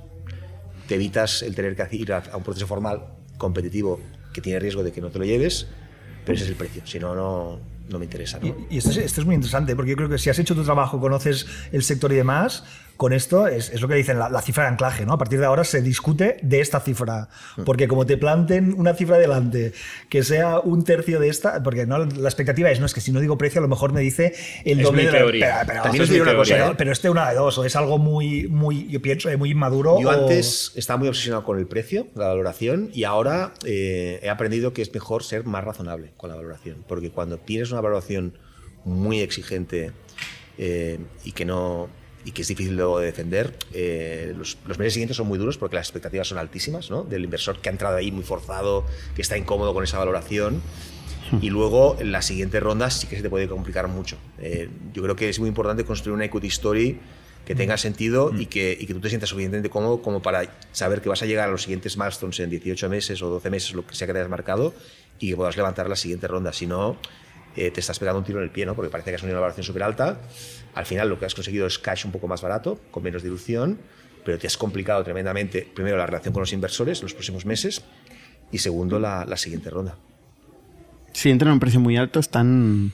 [0.86, 3.06] te evitas el tener que ir a, a un proceso formal
[3.38, 4.00] competitivo
[4.32, 5.66] que tiene riesgo de que no te lo lleves,
[6.28, 6.82] pero ese es el precio.
[6.84, 7.58] Si no, no,
[7.88, 8.38] no me interesa.
[8.42, 11.46] Y, esto, es, muy interesante, porque yo creo que si has hecho tu trabajo, conoces
[11.72, 12.64] el sector y demás,
[12.98, 15.12] con esto es, lo que dicen la, cifra de anclaje, ¿no?
[15.12, 17.62] A partir de ahora se discute de esta cifra, hmm.
[17.62, 19.72] porque como te planten una cifra delante
[20.08, 23.12] que sea un tercio de esta, porque no la expectativa es, no es que si
[23.12, 24.34] no digo precio a lo mejor me dice
[24.64, 25.82] el doble de la, pero,
[26.44, 30.00] pero, pero, este una de dos, o es algo muy, muy yo pienso, muy inmaduro.
[30.00, 34.72] Yo antes estaba muy obsesionado con el precio, la valoración, y ahora eh, he aprendido
[34.72, 38.34] que es mejor ser más razonable con la valoración, porque cuando tienes una valoración
[38.84, 39.92] muy exigente
[40.56, 41.88] eh, y que no
[42.28, 43.56] y que es difícil luego de defender.
[43.72, 47.02] Eh, los, meses siguientes son muy duros porque las expectativas son altísimas, ¿no?
[47.02, 48.84] Del inversor que ha entrado ahí muy forzado,
[49.16, 50.60] que está incómodo con esa valoración.
[51.30, 51.38] Hmm.
[51.40, 54.18] Y luego en las siguientes rondas sí que se te puede complicar mucho.
[54.38, 57.00] Eh, yo creo que es muy importante construir una equity story
[57.46, 57.78] que tenga hmm.
[57.78, 58.48] sentido y, hmm.
[58.48, 61.48] que, y que tú te sientas suficientemente cómodo como para saber que vas a llegar
[61.48, 64.18] a los siguientes milestones en 18 meses o 12 meses, lo que sea que te
[64.18, 64.74] hayas marcado,
[65.18, 66.52] y que puedas levantar la siguiente ronda.
[66.52, 66.98] Si no,
[67.56, 68.74] eh, te estás pegando un tiro en el pie, ¿no?
[68.74, 70.20] porque parece que has una valoración súper alta.
[70.74, 73.78] Al final lo que has conseguido es cash un poco más barato, con menos dilución,
[74.24, 77.82] pero te has complicado tremendamente, primero, la relación con los inversores los próximos meses
[78.52, 79.96] y segundo, la, la siguiente ronda.
[81.12, 82.92] Si entran a un precio muy alto, están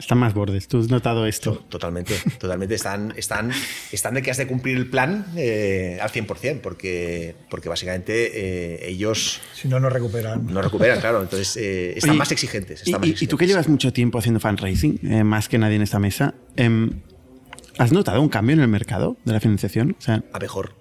[0.00, 1.64] están más bordes, tú has notado esto.
[1.68, 2.74] Totalmente, totalmente.
[2.74, 3.52] Están, están,
[3.92, 8.88] están de que has de cumplir el plan eh, al 100%, porque, porque básicamente eh,
[8.88, 9.40] ellos...
[9.54, 10.46] Si no, no recuperan.
[10.46, 11.22] No recuperan, claro.
[11.22, 15.58] Entonces eh, están, más exigentes, y, tú que llevas mucho tiempo haciendo fundraising, más que
[15.58, 16.90] nadie en esta mesa, em,
[17.78, 19.96] ¿Has notado un cambio en el mercado de la financiación?
[19.98, 20.74] O sea, a mejor.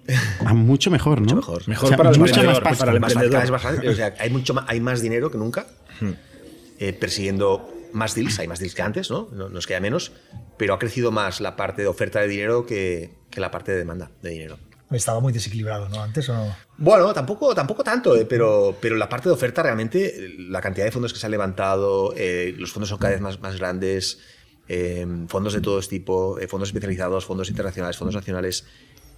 [0.43, 1.35] A mucho mejor, ¿no?
[1.35, 1.67] Mucho mejor.
[1.69, 5.37] Mejor para, el emprendedor, para el o sea, hay, mucho más, hay más dinero que
[5.37, 5.67] nunca
[6.01, 6.99] hmm.
[6.99, 9.29] persiguiendo más deals, hay más deals que antes, ¿no?
[9.31, 10.11] Nos queda menos,
[10.57, 13.77] pero ha crecido más la parte de oferta de dinero que, que la parte de
[13.79, 14.59] demanda de dinero.
[14.91, 16.01] Estaba muy desequilibrado, ¿no?
[16.01, 16.55] Antes o no.
[16.77, 20.91] Bueno, tampoco, tampoco tanto, eh, pero, pero la parte de oferta realmente, la cantidad de
[20.91, 24.19] fondos que se han levantado, eh, los fondos son cada vez más, más grandes,
[24.67, 28.65] eh, fondos de todo tipo, fondos especializados, fondos internacionales, fondos nacionales,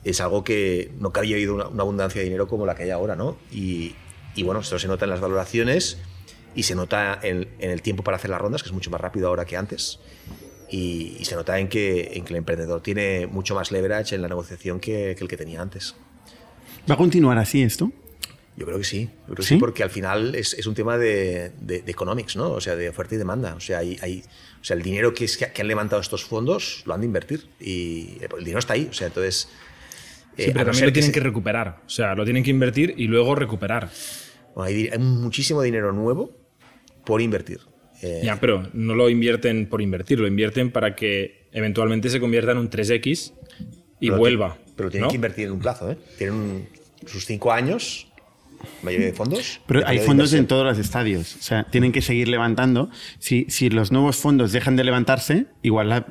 [0.03, 2.89] es algo que no había habido una, una, abundancia de dinero como la que hay
[2.89, 3.37] ahora, ¿no?
[3.49, 3.95] Y,
[4.35, 5.99] y bueno, esto se nota en las valoraciones
[6.55, 9.27] y se nota en, el tiempo para hacer las rondas, que es mucho más rápido
[9.27, 9.99] ahora que antes.
[10.69, 14.27] Y, se nota en que, en que, el emprendedor tiene mucho más leverage en la
[14.27, 15.95] negociación que, el que tenía antes.
[16.89, 17.91] ¿Va a continuar así esto?
[18.57, 19.57] Yo creo que sí, creo que ¿Sí?
[19.57, 22.51] porque al final es, es un tema de, de, economics, ¿no?
[22.51, 23.55] O sea, de oferta y demanda.
[23.55, 24.23] O sea, hay, hay
[24.61, 27.47] o sea el dinero que, es, que han levantado estos fondos lo han de invertir
[27.59, 28.87] y el dinero está ahí.
[28.89, 29.47] O sea, entonces.
[30.35, 31.81] Sí, eh, pero también lo tienen que, que recuperar.
[31.85, 33.89] O sea, lo tienen que invertir y luego recuperar.
[34.53, 36.40] Bueno, hay, hay, muchísimo dinero nuevo
[37.05, 37.59] por invertir.
[38.01, 42.51] Eh, ya, pero no lo invierten por invertir, lo invierten para que eventualmente se convierta
[42.51, 43.33] en un 3X
[43.99, 44.57] y vuelva.
[44.75, 45.97] pero tienen que invertir en un plazo, ¿eh?
[46.17, 46.67] Tienen
[47.05, 48.07] sus cinco años,
[48.81, 49.61] mayoría de fondos.
[49.67, 52.89] Pero hay fondos en todos los estadios, o sea, tienen que seguir levantando.
[53.19, 56.05] Si, si los nuevos fondos dejan de levantarse, igual la,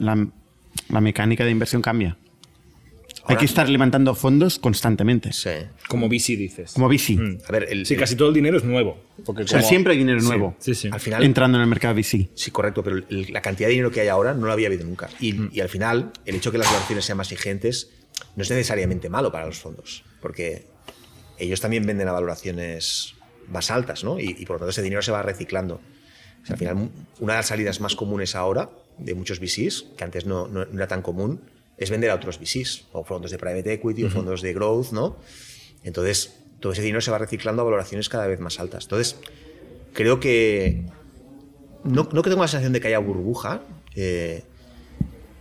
[0.89, 2.17] la mecánica de inversión cambia.
[3.31, 5.33] Hay que estar levantando fondos constantemente.
[5.33, 5.51] Sí.
[5.89, 6.73] Como VC dices.
[6.73, 7.17] Como VC.
[7.17, 7.39] Mm.
[7.49, 8.99] A ver, el, sí, casi todo el dinero es nuevo.
[9.25, 10.57] Porque o sea, siempre hay dinero nuevo.
[10.59, 10.89] Sí, sí.
[10.93, 12.29] Al final, entrando en el mercado VC.
[12.35, 15.09] Sí, correcto, pero la cantidad de dinero que hay ahora no lo había habido nunca.
[15.21, 15.51] Y, mm.
[15.53, 17.91] y al final, el hecho de que las valoraciones sean más exigentes
[18.37, 20.67] no es necesariamente malo para los fondos, porque
[21.39, 23.15] ellos también venden a valoraciones
[23.49, 24.21] más altas, ¿no?
[24.21, 25.81] Y, por lo tanto ese dinero se va reciclando.
[26.49, 30.47] al final, una de las salidas más comunes ahora de muchos VCs, que antes no,
[30.47, 31.41] no, era tan común,
[31.81, 35.17] es vender a otros VCs, o fondos de private equity, o fondos de growth, ¿no?
[35.83, 38.85] Entonces, todo ese dinero se va reciclando a valoraciones cada vez más altas.
[38.85, 39.17] Entonces,
[39.95, 40.85] creo que
[41.85, 43.63] no, no que tengo la sensación de que haya burbuja,
[43.97, 44.43] eh,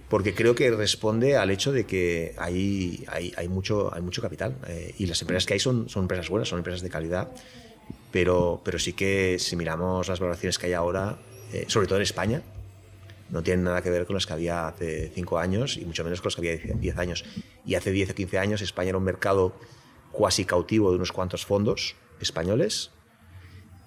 [0.07, 4.55] porque creo que responde al hecho de que hay, hay, hay mucho, hay mucho capital
[4.67, 7.29] eh, y las empresas que hay son, son empresas buenas, son empresas de calidad,
[8.11, 11.19] pero, pero sí que si miramos las valoraciones que hay ahora,
[11.51, 12.41] eh, sobre todo en España,
[13.29, 16.21] no tienen nada que ver con las que había hace 5 años y mucho menos
[16.21, 17.25] con las que había 10 años.
[17.65, 19.53] Y hace 10 o 15 años España era un mercado
[20.11, 22.91] cuasi cautivo de unos cuantos fondos españoles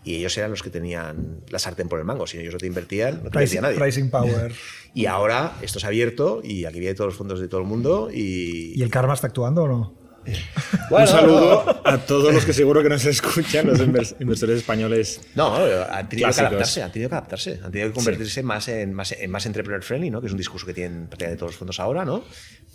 [0.05, 2.27] y ellos eran los que tenían la sartén por el mango.
[2.27, 3.79] Si ellos no te invertían, no te invertía nadie.
[3.79, 4.53] Pricing power.
[4.95, 8.11] y ahora esto es abierto y aquí vienen todos los fondos de todo el mundo.
[8.13, 10.02] ¿Y, ¿Y el karma está actuando o no?
[10.91, 15.21] un saludo a todos los que seguro que nos escuchan, los inversores españoles.
[15.35, 18.93] No, han tenido que adaptarse, han tenido que adaptarse, han tenido que convertirse más, en,
[18.93, 20.21] más, en más entrepreneur friendly, ¿no?
[20.21, 22.25] que es un discurso que tienen prácticamente todos los fondos ahora, ¿no?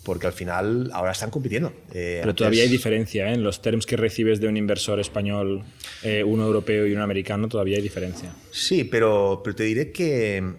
[0.07, 1.73] porque al final ahora están compitiendo.
[1.93, 3.33] Eh, pero todavía hay diferencia ¿eh?
[3.33, 5.63] en los terms que recibes de un inversor español,
[6.01, 8.31] eh, uno europeo y uno americano, todavía hay diferencia.
[8.49, 10.53] Sí, pero, pero te diré que,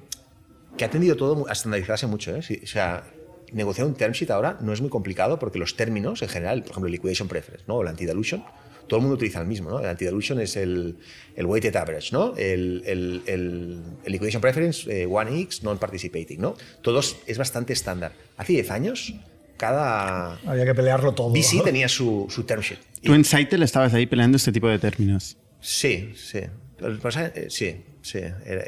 [0.76, 2.36] que ha tendido todo a estandarizarse mucho.
[2.36, 2.40] ¿eh?
[2.62, 3.04] o sea,
[3.52, 6.72] negociar un term sheet ahora no es muy complicado porque los términos en general, por
[6.72, 7.76] ejemplo, liquidation preference ¿no?
[7.76, 8.44] o la anti-dilution,
[8.86, 9.70] todo el mundo utiliza el mismo.
[9.70, 9.80] ¿no?
[9.80, 10.96] El anti-dilution es el,
[11.36, 12.34] el, weighted average, ¿no?
[12.36, 16.40] el, el, el, liquidation preference 1x, eh, non-participating.
[16.40, 16.56] ¿no?
[16.82, 18.12] Todos es bastante estándar.
[18.36, 19.14] Hace 10 años,
[19.56, 20.38] cada...
[20.46, 21.30] Había que pelearlo todo.
[21.30, 22.78] VC tenía su, su term sheet.
[23.02, 25.36] Tú en Saitel estabas ahí peleando este tipo de términos.
[25.60, 26.40] Sí, sí.
[26.80, 28.20] Eh, sí, sí.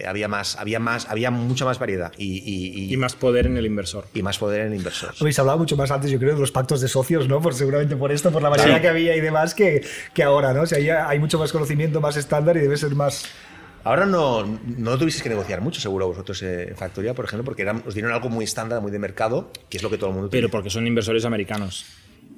[0.06, 4.06] Había más, había más, había mucha más variedad y, y, más poder en el inversor.
[4.14, 5.14] Y más poder en el inversor.
[5.20, 7.40] Habéis hablado mucho más antes, yo creo, de los pactos de socios, ¿no?
[7.40, 10.62] Por, seguramente por esto, por la variedad que había y demás, que, que ahora, ¿no?
[10.62, 13.26] O sea, hay mucho más conocimiento, más estándar y debe ser más.
[13.82, 17.82] Ahora no, no tuvisteis que negociar mucho, seguro, vosotros en Factoría, por ejemplo, porque eran,
[17.86, 20.30] os dieron algo muy estándar, muy de mercado, que es lo que todo el mundo
[20.30, 21.86] Pero porque son inversores americanos.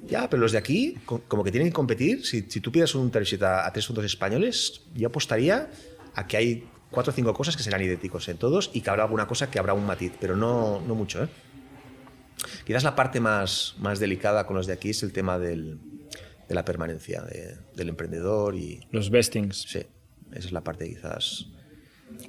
[0.07, 2.25] Ya, pero los de aquí, como que tienen que competir.
[2.25, 5.69] Si, si tú pides un term a, tres fondos españoles, yo apostaría
[6.13, 9.03] a que hay cuatro o cinco cosas que serán idénticos en todos y que habrá
[9.03, 11.23] alguna cosa que habrá un matiz, pero no, no mucho.
[11.23, 11.29] ¿eh?
[12.65, 15.79] Quizás la parte más, más delicada con los de aquí es el tema del,
[16.47, 17.23] de la permanencia
[17.75, 18.87] del emprendedor y...
[18.91, 19.65] Los vestings.
[19.69, 19.79] Sí,
[20.31, 21.47] esa es la parte quizás...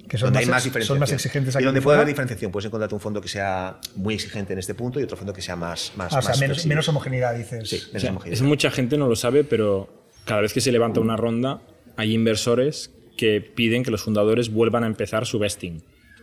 [0.08, 1.62] Que son, más, son más exigentes aquí.
[1.62, 4.74] Y donde puede haber diferenciación, puedes encontrar un fondo que sea muy exigente en este
[4.74, 5.92] punto y otro fondo que sea más.
[5.96, 7.68] más, ah, o sea, menos, menos, homogeneidad, dices.
[7.68, 8.34] Sí, menos homogeneidad.
[8.34, 9.88] Es, mucha gente no lo sabe, pero
[10.24, 11.62] cada vez que se levanta una ronda,
[11.96, 15.82] hay inversores que piden que los fundadores vuelvan a empezar su vesting,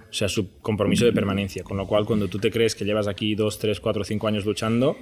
[0.10, 1.64] o sea, su compromiso de permanencia.
[1.64, 4.46] Con lo cual, cuando tú te crees que llevas aquí dos, tres, cuatro, cinco años
[4.46, 4.98] luchando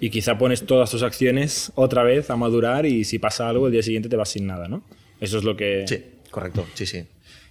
[0.00, 3.72] y quizá pones todas tus acciones otra vez a madurar y si pasa algo, el
[3.72, 4.82] día siguiente te vas sin nada, ¿no?
[5.20, 5.84] Eso es lo que...
[5.86, 7.04] Sí, correcto, sí, sí.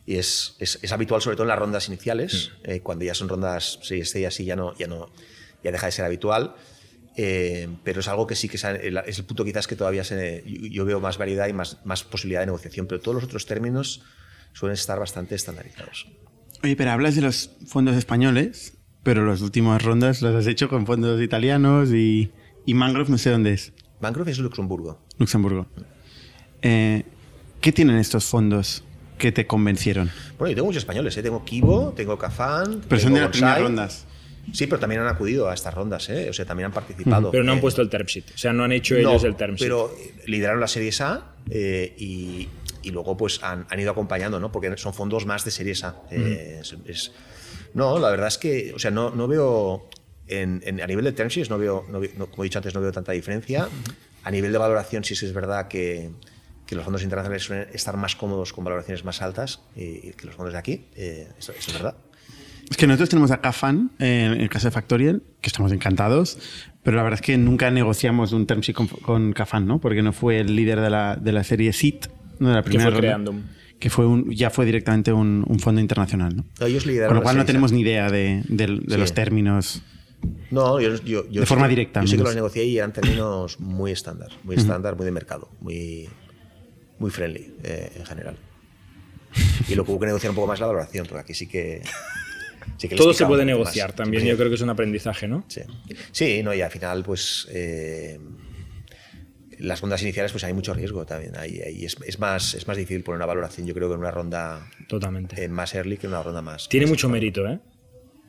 [0.06, 2.70] Y es, es, habitual sobre todo en las rondas iniciales, mm.
[2.72, 5.10] eh, cuando ya son rondas sí, este así ya no, ya no
[5.64, 6.56] ya deja de ser habitual.
[7.16, 10.84] Eh, pero es algo que sí que es el punto quizás que todavía se, yo
[10.84, 14.02] veo más variedad y más, más posibilidad de negociación, pero todos los otros términos
[14.54, 16.08] suelen estar bastante estandarizados.
[16.64, 20.88] Oye, pero hablas de los fondos españoles, pero las últimas rondas las has hecho con
[20.88, 22.32] fondos italianos y,
[22.66, 23.74] y Mangrove no sé dónde es.
[24.00, 25.00] Mangrove es Luxemburgo.
[25.18, 25.68] Luxemburgo.
[26.62, 27.04] Eh,
[27.62, 28.84] ¿Qué tienen estos fondos
[29.24, 30.12] que te convencieron?
[30.38, 31.24] Bueno, yo tengo muchos españoles, ¿eh?
[31.24, 32.82] tengo Kibo, tengo Cafán.
[32.90, 34.06] Pero son de las primeras rondas.
[34.52, 36.30] Sí, pero también han acudido a estas rondas, ¿eh?
[36.30, 37.32] o sea, también han participado.
[37.32, 39.56] Pero no han puesto el term sheet, o sea, no han hecho ellos el term
[39.56, 39.66] sheet.
[39.66, 39.96] Pero
[40.28, 42.50] lideraron la serie A eh, y,
[42.82, 44.52] y, luego pues han, han, ido acompañando, ¿no?
[44.52, 45.96] Porque son fondos más de serie A.
[46.12, 47.14] Eh, es,
[47.74, 49.90] no, la verdad es que, o sea, no, no veo,
[50.28, 52.92] en, a nivel de term sheets, no veo, no, como he dicho antes, no veo
[52.92, 53.70] tanta diferencia.
[54.26, 56.12] A nivel de valoración, sí, sí es verdad que,
[56.66, 60.54] que los fondos internacionales suelen estar más cómodos con valoraciones más altas que los fondos
[60.54, 61.96] de aquí, eso, eso es verdad.
[62.70, 66.38] Es que nosotros tenemos a Cafan eh, en el caso de Factorial, que estamos encantados,
[66.82, 69.80] pero la verdad es que nunca negociamos un term sheet con, Cafan, ¿no?
[69.80, 72.08] Porque no fue el líder de la, de la serie SIT,
[72.40, 72.90] no de la primera.
[72.90, 73.42] Que fue Creandum.
[73.80, 76.46] Que fue un, ya fue directamente un, un fondo internacional, ¿no?
[76.66, 79.82] Ellos Con lo cual no tenemos ni idea de, de, los términos.
[80.50, 82.02] No, yo, yo, de forma directa.
[82.02, 85.50] Yo sé que los negocié y eran términos muy estándar, muy estándar, muy de mercado,
[85.60, 86.08] muy,
[87.00, 88.38] muy friendly eh, en general.
[89.68, 91.82] Y lo que hubo que negociar un poco más la valoración, porque aquí sí que
[92.96, 95.46] todo se puede negociar también, yo creo que es un aprendizaje, ¿no?
[95.48, 95.62] Sí,
[96.12, 97.48] sí no, y al final, pues.
[97.52, 98.20] Eh,
[99.60, 101.38] las rondas iniciales, pues hay mucho riesgo también.
[101.38, 104.68] Ahí, es, más, es más difícil poner una valoración, yo creo que en una ronda
[104.88, 105.42] Totalmente.
[105.42, 106.68] Eh, más early que en una ronda más.
[106.68, 107.60] Tiene mucho mérito, ¿eh?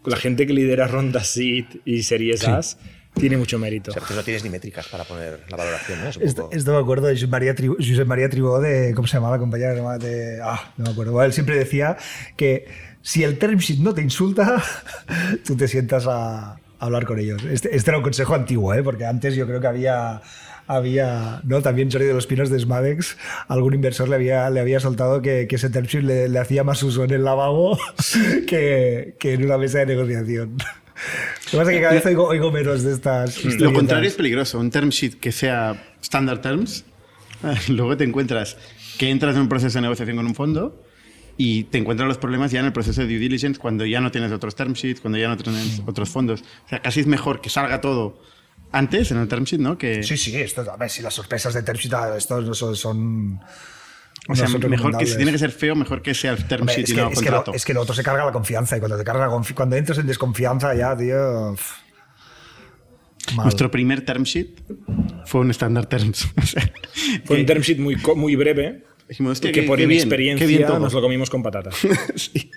[0.05, 2.79] La gente que lidera rondas SEED y series As
[3.15, 3.91] Tiene mucho mérito.
[3.91, 6.09] O sea, porque no tienes ni métricas para poner la valoración, ¿no?
[6.11, 8.93] Es Esto, poco- esto me acuerdo de Josep María, Josep María Tribó de.
[8.95, 9.75] ¿Cómo se llamaba la compañera?
[9.99, 11.13] De, ah, no me acuerdo.
[11.13, 11.97] Bueno, él siempre decía
[12.37, 12.67] que
[13.03, 14.63] si el term sheet no te insulta,
[15.47, 17.43] tú te sientas a, a hablar con ellos.
[17.45, 18.83] Este, este era un consejo antiguo, ¿eh?
[18.83, 20.21] porque antes yo creo que había.
[20.67, 21.61] Había, ¿no?
[21.61, 25.47] También Jordi de los Pinos de Smadex, algún inversor le había, le había soltado que,
[25.47, 27.79] que ese term sheet le, le hacía más uso en el lavabo
[28.49, 30.57] que, que en una mesa de negociación.
[30.95, 33.43] Lo que pasa es que cada vez oigo, oigo menos de estas.
[33.45, 33.79] Lo historietas.
[33.79, 34.59] contrario es peligroso.
[34.59, 36.85] Un term sheet que sea standard terms,
[37.69, 38.57] luego te encuentras
[38.99, 40.85] que entras en un proceso de negociación con un fondo
[41.37, 44.11] y te encuentras los problemas ya en el proceso de due diligence cuando ya no
[44.11, 46.43] tienes otros term sheets, cuando ya no tienes otros fondos.
[46.67, 48.21] O sea, casi es mejor que salga todo
[48.71, 49.77] antes en el term sheet, ¿no?
[49.79, 52.55] Que, Sí, sí, esto, a ver, si las sorpresas de term sheet, ah, estos no
[52.55, 52.77] son...
[52.77, 53.41] son
[54.29, 56.63] o sea, no mejor que si tiene que ser feo, mejor que sea el term
[56.63, 58.25] Hombre, sheet es, y que, no es, que lo, es que lo otro se carga
[58.25, 61.55] la confianza y cuando te carga cuando entras en desconfianza ya, tío...
[63.37, 63.45] mal.
[63.45, 64.63] Nuestro primer term sheet
[65.27, 66.27] fue un standard terms.
[66.43, 66.73] O sea,
[67.25, 70.47] Fue un que term sheet muy, muy breve, dijimos, que qué- por qué bien, inexperiencia
[70.47, 71.75] bien nos lo comimos con patatas.
[72.15, 72.51] sí,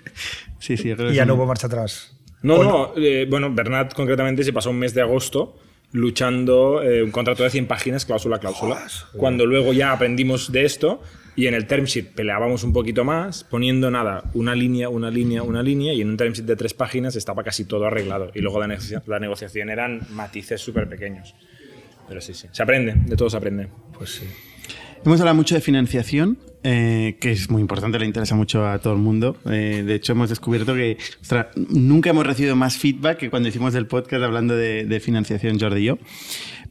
[0.58, 2.16] sí, sí, yo creo que Y ya no hubo marcha atrás.
[2.40, 5.58] No, ¿O no, eh, bueno, Bernat concretamente se pasó un mes de agosto
[5.92, 8.86] luchando eh, un contrato de 100 páginas, cláusula a cláusula.
[9.16, 11.00] Cuando luego ya aprendimos de esto
[11.34, 15.42] y en el term sheet peleábamos un poquito más, poniendo nada, una línea, una línea,
[15.42, 18.30] una línea, y en un term sheet de tres páginas estaba casi todo arreglado.
[18.34, 21.34] Y luego la, negocia- la negociación eran matices súper pequeños.
[22.08, 22.48] Pero sí, sí.
[22.52, 23.68] Se aprende, de todo se aprende.
[23.96, 24.24] Pues sí.
[25.04, 28.92] Hemos hablado mucho de financiación, eh, que es muy importante, le interesa mucho a todo
[28.92, 29.36] el mundo.
[29.46, 30.98] Eh, de hecho, hemos descubierto que
[31.70, 35.80] nunca hemos recibido más feedback que cuando hicimos el podcast hablando de, de financiación, Jordi
[35.80, 35.98] y yo.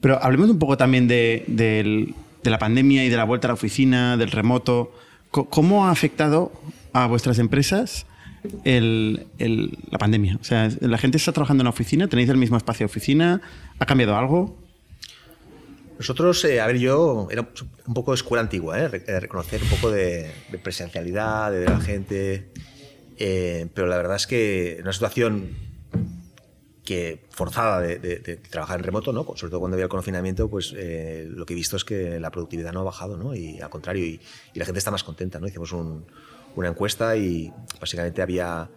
[0.02, 2.14] Pero hablemos un poco también de,
[2.44, 4.92] la pandemia y de la vuelta a la oficina, del remoto.
[5.32, 6.52] ¿Cómo ha afectado
[6.94, 8.06] a vuestras empresas
[8.64, 10.38] la pandemia?
[10.40, 12.08] O sea, ¿la gente está trabajando en la oficina?
[12.08, 13.42] ¿Tenéis el mismo espacio de oficina?
[13.80, 14.67] ¿Ha cambiado algo?
[15.98, 17.48] Nosotros, eh, a ver, yo era
[17.88, 19.04] un poco de escuela antigua, ¿eh?
[19.08, 22.52] Eh, reconocer un poco de, de presencialidad, de a la gente,
[23.18, 25.50] eh, pero la verdad es que una situación
[26.86, 29.26] que forzada de, de- de trabajar en remoto, ¿no?
[29.36, 32.30] sobre todo cuando había el confinamiento, pues eh, lo que he visto es que la
[32.32, 33.36] productividad no ha bajado, ¿no?
[33.36, 34.22] y al contrario, y,
[34.54, 35.40] y la gente está más contenta.
[35.40, 35.48] ¿no?
[35.48, 36.06] Hicimos un-
[36.56, 38.70] una encuesta y básicamente había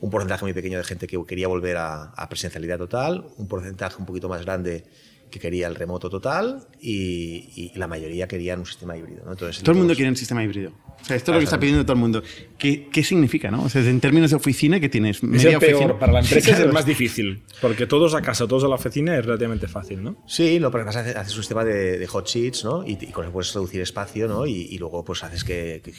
[0.00, 3.96] un porcentaje muy pequeño de gente que quería volver a, a presencialidad total, un porcentaje
[3.98, 4.84] un poquito más grande
[5.32, 9.24] que quería el remoto total y, y la mayoría querían un sistema híbrido.
[9.24, 9.32] ¿no?
[9.32, 10.70] Entonces, Todo el mundo todos- quiere un sistema híbrido.
[11.00, 12.22] O sea, esto es lo que está pidiendo todo el mundo.
[12.56, 13.64] ¿Qué, qué significa, no?
[13.64, 15.16] O sea, en términos de oficina, ¿qué tienes?
[15.16, 15.98] Es ¿Media el peor, oficina?
[15.98, 19.18] para la empresa es el más difícil, porque todos a casa, todos a la oficina
[19.18, 20.22] es relativamente fácil, ¿no?
[20.28, 22.86] Sí, no, porque además haces, haces un sistema de, de hot sheets, ¿no?
[22.86, 24.46] Y, y con eso puedes reducir espacio, ¿no?
[24.46, 25.92] Y, y luego pues haces que, que-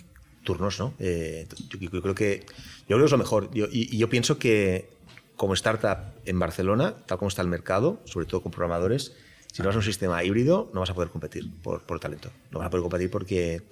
[0.45, 0.93] turnos, ¿no?
[0.99, 2.43] Eh, yo, yo creo que
[2.89, 3.49] yo creo que es lo mejor.
[3.53, 4.89] Yo- y, y yo pienso que
[5.35, 9.13] como startup en Barcelona, tal como está el mercado, sobre todo con programadores,
[9.51, 12.31] si no vas a un sistema híbrido, no vas a poder competir por, por talento.
[12.51, 13.63] No vas a poder competir porque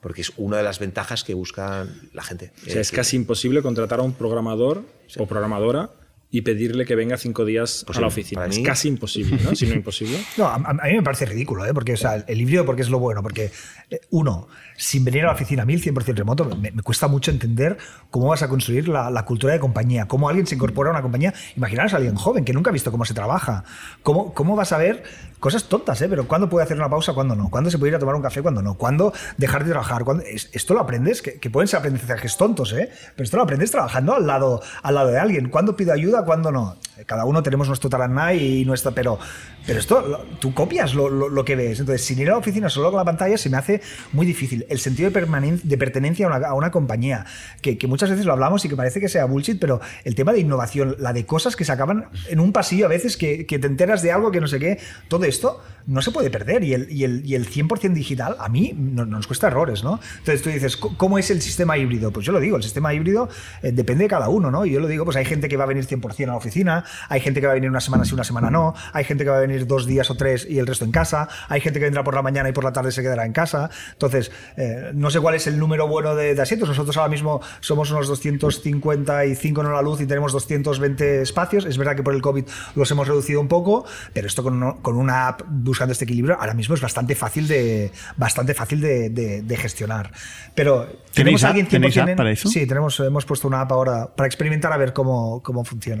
[0.00, 2.52] porque es una de las ventajas que busca la gente.
[2.64, 4.84] O sea, es casi imposible contratar a un programador
[5.18, 5.90] o programadora
[6.30, 8.00] y pedirle que venga cinco días a Posible.
[8.02, 8.46] la oficina.
[8.46, 9.54] Es casi imposible, ¿no?
[9.54, 10.18] Si no imposible.
[10.36, 11.72] No, a, a mí me parece ridículo, ¿eh?
[11.72, 13.50] porque o sea, el híbrido, porque es lo bueno, porque
[13.90, 17.30] eh, uno, sin venir a la oficina a el 100% remoto, me, me cuesta mucho
[17.30, 17.78] entender
[18.10, 21.02] cómo vas a construir la, la cultura de compañía, cómo alguien se incorpora a una
[21.02, 21.32] compañía.
[21.56, 23.64] Imaginaros a alguien joven que nunca ha visto cómo se trabaja,
[24.02, 25.04] cómo, cómo vas a ver
[25.38, 26.08] cosas tontas, ¿eh?
[26.08, 28.22] pero cuándo puede hacer una pausa, cuándo no, cuándo se puede ir a tomar un
[28.22, 30.02] café, cuándo no, cuándo dejar de trabajar.
[30.04, 30.24] ¿Cuándo?
[30.24, 32.90] Es- esto lo aprendes, que, que pueden ser aprendizajes tontos, ¿eh?
[33.14, 35.50] pero esto lo aprendes trabajando al lado, al lado de alguien.
[35.50, 36.76] ¿Cuándo pido ayuda, cuándo no?
[37.04, 39.18] Cada uno tenemos nuestro taraná y nuestra, pero,
[39.66, 41.78] pero esto, lo- tú copias lo, lo- lo que ves.
[41.80, 44.64] Entonces, sin ir a la oficina solo con la pantalla se me hace muy difícil.
[44.70, 47.26] El sentido de, de pertenencia a una, a una compañía,
[47.60, 50.32] que, que muchas veces lo hablamos y que parece que sea bullshit, pero el tema
[50.32, 53.58] de innovación, la de cosas que se acaban en un pasillo a veces, que, que
[53.58, 56.64] te enteras de algo que no sé qué, todo esto no se puede perder.
[56.64, 60.00] Y el, y el, y el 100% digital, a mí no- nos cuesta errores, ¿no?
[60.18, 62.10] Entonces tú dices, "¿Cómo- ¿cómo es el sistema híbrido?
[62.10, 63.28] Pues yo lo digo, el sistema híbrido
[63.62, 64.64] eh, depende de cada uno, ¿no?
[64.66, 66.84] Y yo lo digo, pues hay gente que va a venir 100% a la oficina,
[67.08, 69.30] hay gente que va a venir una semana sí, una semana no, hay gente que
[69.30, 71.84] va a venir dos días o tres y el resto en casa, hay gente que
[71.86, 73.70] vendrá por la mañana y por la tarde se quedará en casa.
[73.92, 76.68] Entonces, eh, no sé cuál es el número bueno de, de asientos.
[76.68, 81.64] Nosotros ahora mismo somos unos 255 en la luz y tenemos 220 espacios.
[81.64, 82.44] Es verdad que por el COVID
[82.74, 86.36] los hemos reducido un poco, pero esto con, uno- con una app buscando este equilibrio
[86.38, 90.10] ahora mismo es bastante fácil de, bastante fácil de, de- de gestionar.
[90.54, 91.48] Pero ¿Tenéis tenemos app?
[91.50, 92.48] alguien ¿Tenéis 100% app para eso?
[92.48, 95.95] Sí, tenemos, hemos puesto una app ahora para experimentar a ver cómo, cómo funciona.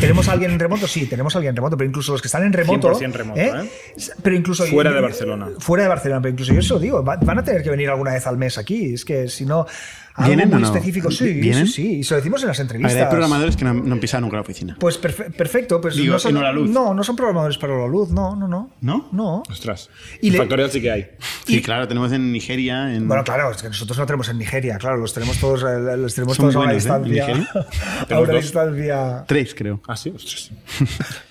[0.00, 0.86] ¿Tenemos a alguien en remoto?
[0.86, 2.92] Sí, tenemos a alguien en remoto, pero incluso los que están en remoto.
[2.94, 3.70] 100% remoto, ¿eh?
[4.22, 4.64] Pero incluso.
[4.66, 5.48] Fuera de Barcelona.
[5.58, 7.88] Fuera de Barcelona, pero incluso yo se lo digo, va- van a tener que venir
[7.90, 8.94] alguna vez al mes aquí.
[8.94, 9.66] Es que si no.
[10.14, 10.66] Algo ¿Vienen muy o no?
[10.66, 11.66] específico, sí, ¿Vienen?
[11.66, 11.94] sí, sí.
[11.98, 12.94] Y se lo decimos en las A entrevistas.
[12.94, 14.76] ver, hay programadores que no, no han pisado nunca la oficina.
[14.78, 16.68] Pues perfe- perfecto, pues Digo, no son, en Hola Luz.
[16.70, 18.70] No, no son programadores para la luz, no, no, no.
[18.80, 19.08] ¿No?
[19.12, 19.42] No.
[19.48, 19.88] Ostras.
[20.20, 21.06] Y le- Factorial sí que hay.
[21.46, 22.92] Sí, claro, tenemos en Nigeria.
[22.94, 23.06] En...
[23.08, 26.14] Bueno, claro, es que nosotros no tenemos en Nigeria, claro, los tenemos todos, eh, los
[26.14, 26.88] tenemos Son todos a una buenos, ¿eh?
[26.88, 27.26] en distancia.
[27.26, 27.66] Nigeria.
[28.16, 29.24] a una distancia.
[29.26, 29.80] Tres, creo.
[29.86, 30.50] Ah, sí, ostras.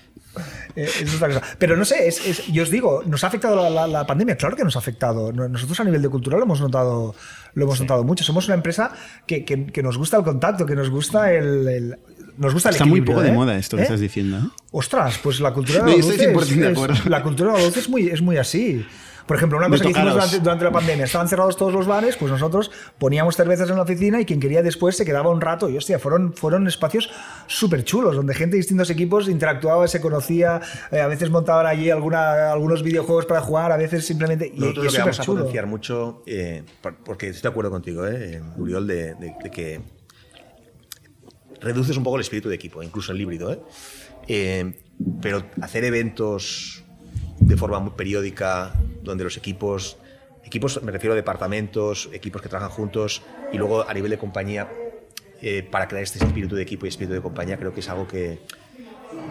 [0.76, 1.42] Eh, es otra cosa.
[1.58, 4.36] Pero no sé, es, es- yo os digo, ¿nos ha afectado la, la- la pandemia?
[4.36, 5.32] Claro que nos ha afectado.
[5.32, 7.14] No- Nosotros a nivel de cultura lo hemos notado,
[7.54, 8.24] lo hemos notado mucho.
[8.24, 8.92] Somos una empresa
[9.26, 11.68] que, que- que nos gusta el contacto, que nos gusta el.
[11.68, 11.98] el-
[12.38, 13.32] nos gusta el Está muy poco de ¿eh?
[13.32, 13.84] moda esto que ¿Eh?
[13.84, 14.50] estás diciendo.
[14.70, 16.94] Ostras, pues la cultura de No, la estoy es- 100% de es- acuerdo.
[17.10, 18.86] la cultura de la luz es muy, es muy así.
[19.30, 22.16] Por ejemplo, una cosa que hicimos durante, durante la pandemia, estaban cerrados todos los bares,
[22.16, 22.68] pues nosotros
[22.98, 25.68] poníamos cervezas en la oficina y quien quería después se quedaba un rato.
[25.70, 27.08] Y hostia, fueron, fueron espacios
[27.46, 30.60] súper chulos, donde gente de distintos equipos interactuaba, se conocía,
[30.90, 34.48] eh, a veces montaban allí alguna, algunos videojuegos para jugar, a veces simplemente...
[34.52, 35.38] Y, Nosotros y lo es que vamos a chulo.
[35.42, 39.80] potenciar mucho, eh, por- porque estoy de acuerdo contigo, eh, Uriol, de, de- de que
[41.60, 43.52] reduces un poco el espíritu de equipo, incluso el híbrido.
[43.52, 43.60] ¿eh?
[44.26, 44.74] Eh,
[45.22, 46.79] pero hacer eventos
[47.46, 48.72] de forma muy periódica,
[49.02, 49.98] donde los equipos,
[50.44, 54.76] equipos me refiero a departamentos, equipos que trabajan juntos, y luego a nivel de compañía,
[55.40, 58.06] eh, para crear este espíritu de equipo y espíritu de compañía, creo que es algo
[58.06, 58.42] que,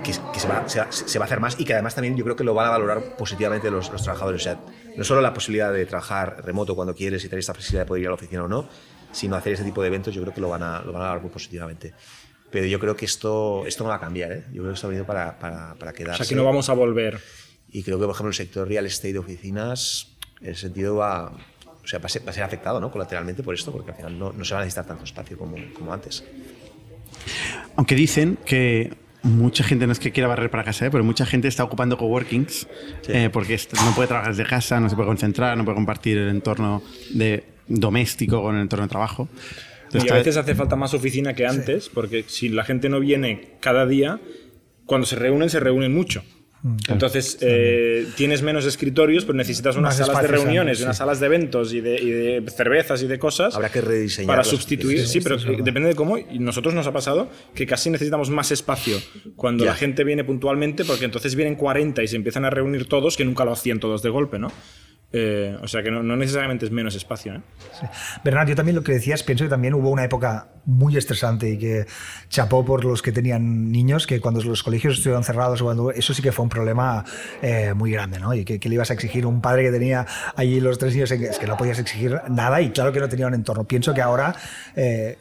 [0.02, 2.16] que, que se, va, se, va- se va a hacer más y que además también
[2.18, 4.42] yo creo que lo van a valorar positivamente los, los trabajadores.
[4.42, 4.60] O sea,
[4.96, 8.02] no solo la posibilidad de trabajar remoto cuando quieres y tener esta flexibilidad de poder
[8.02, 8.70] ir a la oficina o no,
[9.12, 11.06] sino hacer este tipo de eventos, yo creo que lo van a, lo van a
[11.06, 11.94] valorar muy positivamente.
[12.50, 14.44] Pero yo creo que esto, esto no va a cambiar, ¿eh?
[14.52, 16.24] yo creo que esto ha venido para, para, para O quedarse.
[16.24, 17.20] sea que no vamos a volver.
[17.72, 20.08] Y creo que, por ejemplo, el sector real estate de oficinas,
[20.42, 21.32] en ese sentido va,
[21.84, 22.92] o sea, va, a ser, va a ser afectado ¿no?
[22.92, 25.56] colateralmente por esto, porque al final no, no se va a necesitar tanto espacio como,
[25.74, 26.24] como antes.
[27.76, 30.92] Aunque dicen que mucha gente no es que quiera barrer para casa, ¿eh?
[30.92, 32.68] pero mucha gente está ocupando coworkings
[33.08, 36.30] eh, porque no puede trabajar desde casa, no se puede concentrar, no puede compartir el
[36.30, 39.28] entorno de doméstico con el entorno de trabajo.
[39.86, 43.00] Entonces, Y a veces hace falta más oficina que antes, porque si la gente no
[43.00, 44.20] viene cada día,
[44.86, 46.24] cuando se reúnen, se reúnen mucho.
[46.90, 51.26] Entonces, eh, tienes menos escritorios, pero necesitas unas Más salas de reuniones, unas salas de
[51.28, 53.56] eventos y de, y de cervezas y de cosas.
[53.56, 55.64] Habrá que rediseñar Para sustituir, sí, pero verdad.
[55.64, 56.18] depende de cómo.
[56.18, 58.98] Y nosotros nos ha pasado que casi necesitamos más espacio
[59.38, 59.72] cuando Ya.
[59.72, 63.24] la gente viene puntualmente, porque entonces vienen 40 y se empiezan a reunir todos, que
[63.24, 64.52] nunca lo hacían todos de golpe, ¿no?
[65.12, 67.42] Eh, o sea que no, necesariamente es menos espacio, ¿eh?
[68.24, 71.58] Bernard, yo también lo que decías, pienso que también hubo una época muy estresante y
[71.58, 71.88] que
[72.30, 76.22] chapó por los que tenían niños, que cuando los colegios estuvieron cerrados, cuando, eso sí
[76.22, 77.04] que fue un problema
[77.42, 78.36] eh, muy grande, ¿no?
[78.36, 80.06] Y que, que le ibas a exigir un padre que tenía
[80.36, 83.26] allí los tres niños, es que no podías exigir nada y claro que no tenía
[83.26, 83.64] un entorno.
[83.64, 84.36] Pienso que ahora...
[84.76, 85.18] eh,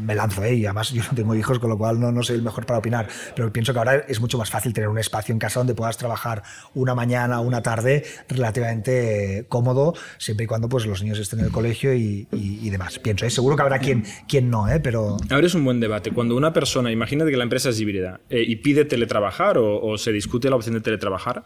[0.00, 0.54] me lanzo, ¿eh?
[0.54, 2.78] y además yo no tengo hijos, con lo cual no, no soy el mejor para
[2.78, 5.74] opinar, pero pienso que ahora es mucho más fácil tener un espacio en casa donde
[5.74, 6.42] puedas trabajar
[6.74, 11.46] una mañana, una tarde relativamente eh, cómodo, siempre y cuando pues, los niños estén en
[11.46, 12.98] el colegio y, y- demás.
[12.98, 13.30] Pienso, ¿eh?
[13.30, 14.78] seguro que habrá quien, quien no, ¿eh?
[14.80, 16.10] pero Ahora es un buen debate.
[16.10, 19.96] Cuando una persona, imagínate que la empresa es híbrida eh, y pide teletrabajar o, o
[19.96, 21.44] se discute la opción de teletrabajar,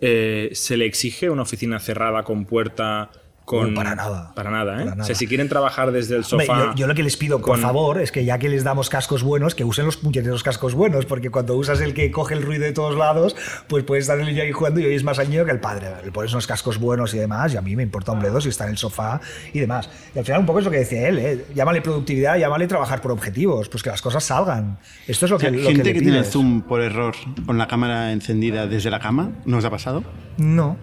[0.00, 3.10] eh, ¿se le exige una oficina cerrada con puerta?
[3.44, 3.74] Con...
[3.74, 4.32] No, para nada.
[4.34, 4.78] Para nada, ¿eh?
[4.78, 5.04] Para O nada.
[5.04, 6.64] sea, si quieren trabajar desde el Hombre, sofá.
[6.70, 8.88] yo, yo lo que les pido, por con- favor, es que ya que les damos
[8.88, 12.42] cascos buenos, que usen los puñeteros cascos buenos, porque cuando usas el que coge el
[12.42, 13.36] ruido de todos lados,
[13.68, 15.88] pues puedes estar el niño ahí jugando y hoy es más año que el padre.
[16.04, 18.48] Le pones unos cascos buenos y demás, y a mí me importa un bledo si
[18.48, 19.20] está en el sofá
[19.52, 19.90] y demás.
[20.14, 21.44] Y al final un poco es lo que decía él, ¿eh?
[21.54, 24.78] llámale productividad, llámale trabajar por objetivos, pues que las cosas salgan.
[25.06, 27.14] Esto es lo que, lo gente que, que, le tiene el zoom por error
[27.44, 30.02] con la cámara encendida desde la cama, ¿no os ha pasado?
[30.38, 30.78] No.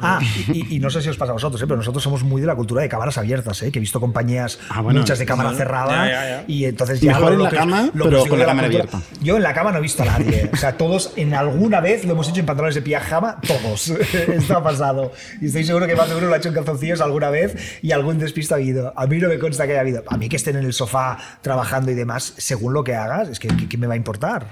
[0.00, 0.20] Ah,
[0.52, 1.64] y, no sé si os pasa a vosotros, ¿eh?
[1.66, 3.70] pero nosotros somos muy de la cultura de cámaras abiertas, ¿eh?
[3.72, 6.44] que he visto compañías Ah, bueno, muchas de cámara cerrada Ya, ya, ya.
[6.46, 9.00] y entonces ya Mejor lo- en la que- cama, lo pero con la cámara abierta.
[9.22, 12.04] Yo en la cama no he visto a nadie, o sea, todos en alguna vez
[12.04, 13.88] lo hemos hecho en pantalones de pijama, todos.
[14.28, 15.12] Esto ha pasado.
[15.40, 17.92] Y estoy seguro que más de uno lo ha hecho en calzoncillos alguna vez y
[17.92, 18.92] algún despisto ha habido.
[18.96, 20.02] A mí no me consta que haya habido.
[20.08, 23.38] A mí que estén en el sofá trabajando y demás, según lo que hagas, es
[23.38, 24.46] que ¿qué, qué me va a importar?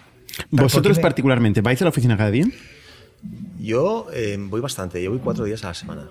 [0.51, 2.47] ¿Vosotros me- particularmente vais a la oficina cada día?
[3.59, 6.03] Yo eh, voy bastante, yo voy cuatro días a la semana.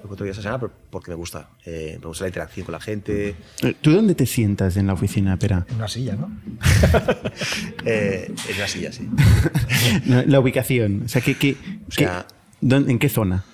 [0.00, 1.50] Voy cuatro días a la semana porque me gusta.
[1.64, 3.34] Eh, me gusta la interacción con la gente.
[3.62, 5.66] Eh, ¿Tú dónde te sientas en la oficina, Pera?
[5.68, 6.30] En una silla, ¿no?
[7.84, 9.08] Eh, en una silla, sí.
[10.06, 11.02] No, La ubicación.
[11.04, 11.56] O sea, ¿qué, qué-
[11.88, 13.44] O sea- qué- dónde- ¿en qué zona?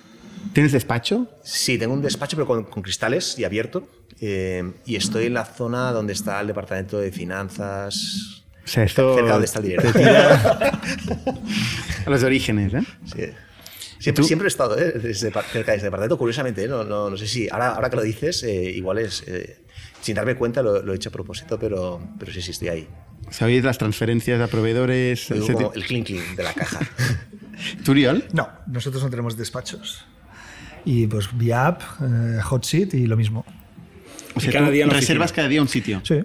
[0.53, 1.27] ¿Tienes despacho?
[1.43, 3.87] Sí, tengo un despacho pero con, con cristales y abierto.
[4.21, 8.44] Eh, y estoy en la zona donde está el departamento de finanzas.
[8.65, 9.83] O sea, esto Cerca donde está el dinero.
[9.83, 10.81] te tira
[12.05, 12.81] a los orígenes, ¿eh?
[13.05, 13.21] Sí.
[13.99, 14.91] Siempre, siempre he estado ¿eh?
[15.01, 16.67] desde cerca de ese departamento, curiosamente, ¿eh?
[16.67, 19.63] no, no, no sé si, ahora, ahora que lo dices, eh, igual es, eh,
[20.01, 22.87] sin darme cuenta lo, lo he hecho a propósito, pero, pero sí, sí, estoy ahí.
[23.31, 25.27] ¿Sabéis las transferencias a proveedores?
[25.27, 26.79] Como el clink clink de la caja.
[27.85, 28.25] ¿Turiol?
[28.33, 30.05] No, nosotros no tenemos despachos.
[30.83, 33.43] Y pues vía app, eh, hot seat y lo mismo.
[34.35, 35.35] O Y sea, cada día reservas oficina.
[35.35, 36.01] cada día un sitio.
[36.03, 36.21] Sí,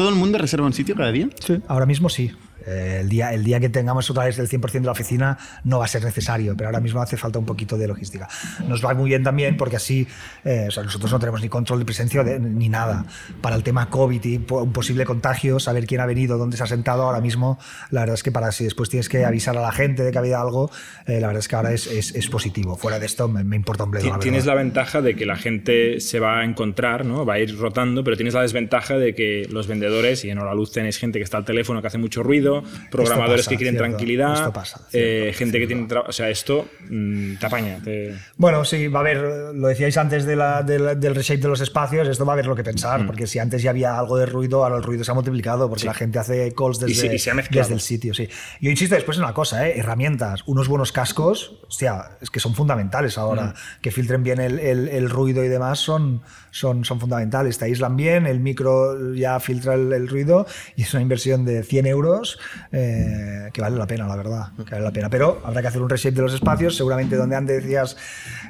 [0.00, 1.28] ¿Todo el mundo reserva un sitio cada día?
[1.40, 1.58] sí.
[1.68, 2.32] Ahora mismo sí.
[2.70, 5.78] Eh, el, día, el día que tengamos otra vez el 100% de la oficina no
[5.80, 8.28] va a ser necesario, pero ahora mismo hace falta un poquito de logística.
[8.68, 10.06] Nos va muy bien también porque así,
[10.44, 13.04] eh, o sea, nosotros no tenemos ni control de presencia de- ni nada.
[13.40, 16.66] Para el tema COVID y un posible contagio, saber quién ha venido, dónde se ha
[16.66, 17.58] sentado, ahora mismo,
[17.90, 20.18] la verdad es que para si después tienes que avisar a la gente de que
[20.18, 20.70] ha habido algo,
[21.06, 22.76] eh, la verdad es que ahora es, es, es positivo.
[22.76, 24.18] Fuera de esto me, me importa un bledo.
[24.18, 27.24] Tienes la ventaja de que la gente se va a encontrar, ¿no?
[27.26, 30.54] va a ir rotando, pero tienes la desventaja de que los vendedores, y en Hora
[30.54, 32.59] Luz tenéis gente que está al teléfono que hace mucho ruido,
[32.90, 33.88] programadores pasa, que quieren cierto.
[33.88, 35.88] tranquilidad, Esto pasa, eh, cierto, gente que tiene...
[36.06, 37.78] O sea, esto mm, te apaña.
[37.82, 39.18] te- Bueno, sí, va a haber,
[39.54, 42.34] lo decíais antes de la- de la- del reshape de los espacios, esto va a
[42.34, 42.64] haber lo que Mm.
[42.64, 45.68] pensar, porque si antes ya había algo de ruido, ahora el ruido se ha multiplicado,
[45.68, 47.62] porque la gente hace calls Y se- desde, y se ha mezclado.
[47.62, 48.14] desde el sitio.
[48.14, 48.28] Sí.
[48.60, 49.78] Yo insisto después en una cosa, ¿eh?
[49.78, 53.80] herramientas, unos buenos cascos, hostia, es que son fundamentales ahora, Mm.
[53.82, 57.96] que filtren bien el, el- el ruido y demás son, son, son fundamentales, te aíslan
[57.96, 62.39] bien, el micro ya filtra el, el ruido y es una inversión de 100 euros
[62.72, 65.10] eh, que vale la pena, la verdad, que vale la pena.
[65.10, 67.96] Pero habrá que hacer un reshape de los espacios, seguramente donde antes decías,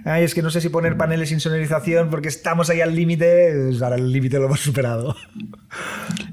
[0.04, 3.52] Ay, es que no sé si poner paneles sin sonorización porque estamos ahí al límite,
[3.68, 5.14] pues ahora el límite lo hemos superado.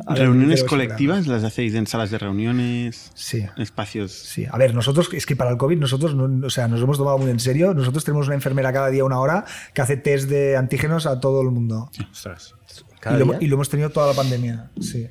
[0.06, 0.88] Ahora ¿Reuniones superado.
[0.88, 3.12] colectivas las hacéis en salas de reuniones?
[3.14, 3.46] Sí.
[3.58, 4.12] Espacios.
[4.14, 6.86] Sí, a ver, nosotros, es que para el COVID, nosotros, no- o sea, nos lo
[6.86, 7.74] hemos tomado muy en serio.
[7.74, 9.44] Nosotros tenemos una enfermera cada día, una hora,
[9.74, 11.92] que hace test de antígenos a todo el mundo.
[12.12, 12.56] Ostras.
[13.12, 15.08] Lo, y lo hemos tenido toda la pandemia, sí.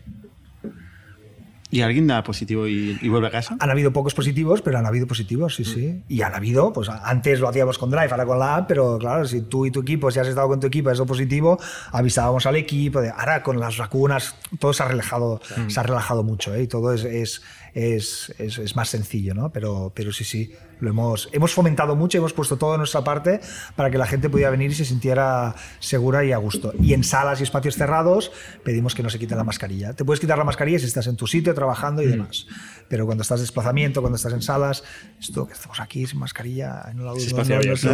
[1.71, 3.57] ¿Y alguien da positivo y, y vuelve a casa?
[3.59, 6.03] Han habido pocos positivos, pero han habido positivos, sí, sí.
[6.09, 9.27] Y han habido, pues antes lo hacíamos con Drive, ahora con la app, pero claro,
[9.27, 11.59] si tú y tu equipo, si has estado con tu equipo, es positivo,
[11.91, 13.01] avisábamos al equipo.
[13.01, 16.63] De, ahora con las vacunas, todo se ha relajado, se ha relajado mucho, ¿eh?
[16.63, 17.43] Y todo es, es,
[17.77, 19.51] es, es- es más sencillo, ¿no?
[19.53, 20.51] Pero, pero sí, sí,
[20.81, 23.41] lo hemos, hemos fomentado mucho, hemos puesto todo de nuestra parte
[23.77, 26.73] para que la gente pudiera venir y se sintiera segura y a gusto.
[26.81, 28.33] Y en salas y espacios cerrados
[28.65, 29.93] pedimos que no se quiten la mascarilla.
[29.93, 32.47] Te puedes quitar la mascarilla si estás en tu sitio trabajando y demás.
[32.89, 34.83] Pero cuando estás de desplazamiento, cuando estás en salas,
[35.21, 37.91] esto que estamos aquí sin mascarilla, en la luz, Es espacio abierto,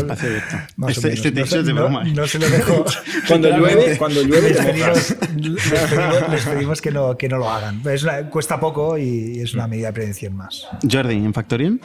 [0.88, 2.12] Este- este No es de no- broma, ¿eh?
[2.14, 2.84] No, se lo dejo.
[3.28, 7.50] Cuando llueve, cuando llueve les pedimos, les pedimos- les pedimos que no, que no lo
[7.50, 7.82] hagan.
[7.88, 10.66] Es una- cuesta poco y es una medida de prevención más.
[10.90, 11.80] Jordi, en Factorial,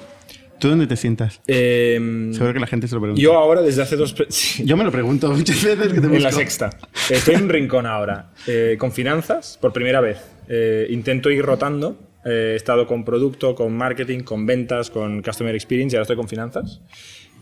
[0.60, 1.42] ¿tú dónde te sientas?
[1.48, 1.98] Eh,
[2.34, 3.22] Seguro que la gente se lo pregunta.
[3.22, 4.14] yo ahora, desde hace dos...
[4.30, 4.66] sí.
[4.66, 6.70] Yo me lo pregunto muchas veces que te En la sexta.
[7.10, 10.18] Estoy en un rincón ahora, eh, con finanzas, por primera vez.
[10.50, 11.98] Eh, intento ir rotando.
[12.26, 16.18] Eh, he estado con producto, con marketing, con ventas, con customer experience y ahora estoy
[16.18, 16.82] con finanzas.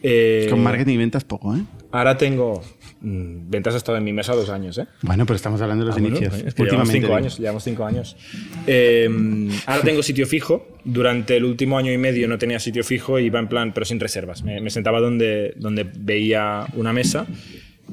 [0.07, 1.61] Eh, Con marketing y ventas poco, ¿eh?
[1.91, 2.61] Ahora tengo...
[3.05, 4.87] mm, ventas ha estado en mi mesa dos años, ¿eh?
[5.01, 6.41] Bueno, pero estamos hablando de los Ah, bueno, inicios.
[6.43, 8.17] es que llevamos cinco años, llevamos cinco años.
[8.67, 9.09] Eh,
[9.65, 10.67] ahora tengo sitio fijo.
[10.83, 13.85] Durante el último año y medio no tenía sitio fijo y iba en plan, pero
[13.85, 14.43] sin reservas.
[14.43, 17.25] Me, me sentaba donde, donde veía una mesa.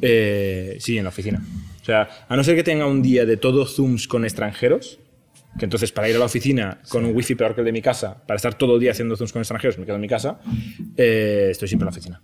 [0.00, 1.42] eh, sí, en la oficina.
[1.80, 4.98] O sea, a no ser que tenga un día de todo Zooms con extranjeros,
[5.58, 7.82] que entonces para ir a la oficina con un wifi peor que el de mi
[7.82, 10.38] casa, para estar todo el día haciendo Zooms con extranjeros, me quedo en mi casa,
[10.96, 12.22] eh, estoy siempre en la oficina.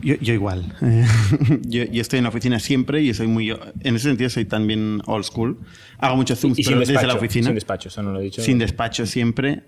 [0.00, 0.64] Yo, yo igual.
[1.66, 3.50] Yo, yo estoy en la oficina siempre y soy muy...
[3.50, 5.58] En ese sentido soy también old school.
[5.98, 7.06] Hago muchos zooms, Y sin pero desde despacho.
[7.08, 7.46] la oficina.
[7.46, 8.42] Sin despacho, eso no lo he dicho.
[8.42, 9.62] Sin despacho siempre.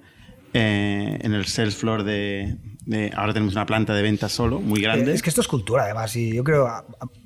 [0.53, 4.81] Eh, en el sales floor de, de- Ahora tenemos una planta de ventas solo, muy
[4.83, 5.13] grande.
[5.13, 6.69] Eh, Es que esto es cultura, además, y yo creo,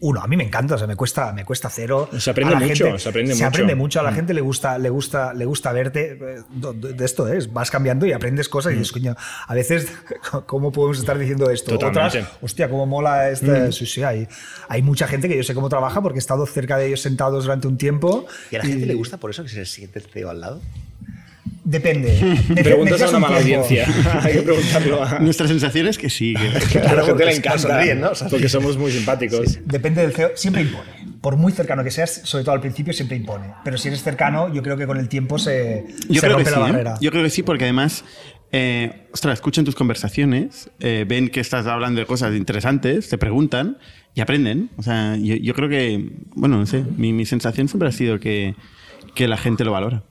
[0.00, 2.08] uno, a mí me encanta, o sea, me cuesta, me cuesta cero.
[2.18, 3.48] Se aprende mucho, gente- se aprende se mucho.
[3.48, 4.14] aprende mucho, a la Mm.
[4.14, 6.18] gente le gusta, le gusta, le gusta verte.
[6.20, 6.42] eh,
[6.96, 9.16] De esto es, vas cambiando y aprendes cosas y dices, coño,
[9.46, 9.86] a veces,
[10.46, 11.74] ¿cómo podemos estar diciendo esto?
[11.74, 11.78] Mm.
[11.78, 12.18] Totalmente.
[12.20, 13.72] Otras, hostia, cómo mola este.
[13.72, 14.28] Sí, sí, hay,
[14.68, 17.44] hay mucha gente que yo sé cómo trabaja porque he estado cerca de ellos sentados
[17.44, 18.26] durante un tiempo.
[18.50, 20.60] ¿Y a la gente le gusta por eso que se siente el CEO al lado?
[21.64, 22.18] Depende.
[22.50, 23.64] Dep- Preguntas a una un mala tiempo.
[23.64, 24.20] audiencia.
[24.22, 25.18] Hay que preguntarlo a...
[25.18, 26.34] Nuestra sensación es que sí.
[26.70, 28.10] que- A la gente le encanta, sonríen, ¿no?
[28.10, 29.58] O sea, porque somos muy simpáticos.
[29.64, 30.90] Depende del CEO, siempre impone.
[31.22, 33.46] Por muy cercano que seas, sobre todo al principio, siempre impone.
[33.64, 36.44] Pero si eres cercano, yo creo que con el tiempo se, Yo se creo que
[36.44, 36.56] rompe sí.
[36.60, 36.70] la ¿eh?
[36.72, 36.94] barrera.
[37.00, 38.04] Yo creo que sí, porque además,
[38.52, 43.78] eh, ostras, escuchan tus conversaciones, eh, ven que estás hablando de cosas interesantes, te preguntan
[44.14, 44.68] y aprenden.
[44.76, 48.20] O sea, yo, yo creo que, bueno, no sé, mi, mi sensación siempre ha sido
[48.20, 48.54] que,
[49.14, 50.02] que la gente lo valora.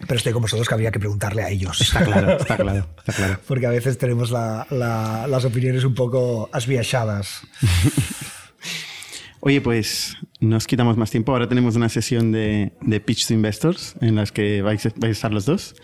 [0.00, 1.80] Pero estoy con vosotros que habría que preguntarle a ellos.
[1.80, 3.40] Está claro, está claro, está claro.
[3.46, 7.42] Porque a veces tenemos la- la- las opiniones un poco asviachadas.
[9.40, 11.32] Oye, pues nos quitamos más tiempo.
[11.32, 15.10] Ahora tenemos una sesión de, de Pitch to Investors en las que vais, a- vais
[15.10, 15.74] a estar los dos.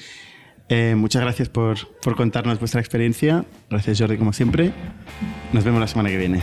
[0.68, 3.44] Eh, muchas gracias por, por contarnos vuestra experiencia.
[3.70, 4.72] Gracias, Jordi, como siempre.
[5.52, 6.42] Nos vemos la semana que viene.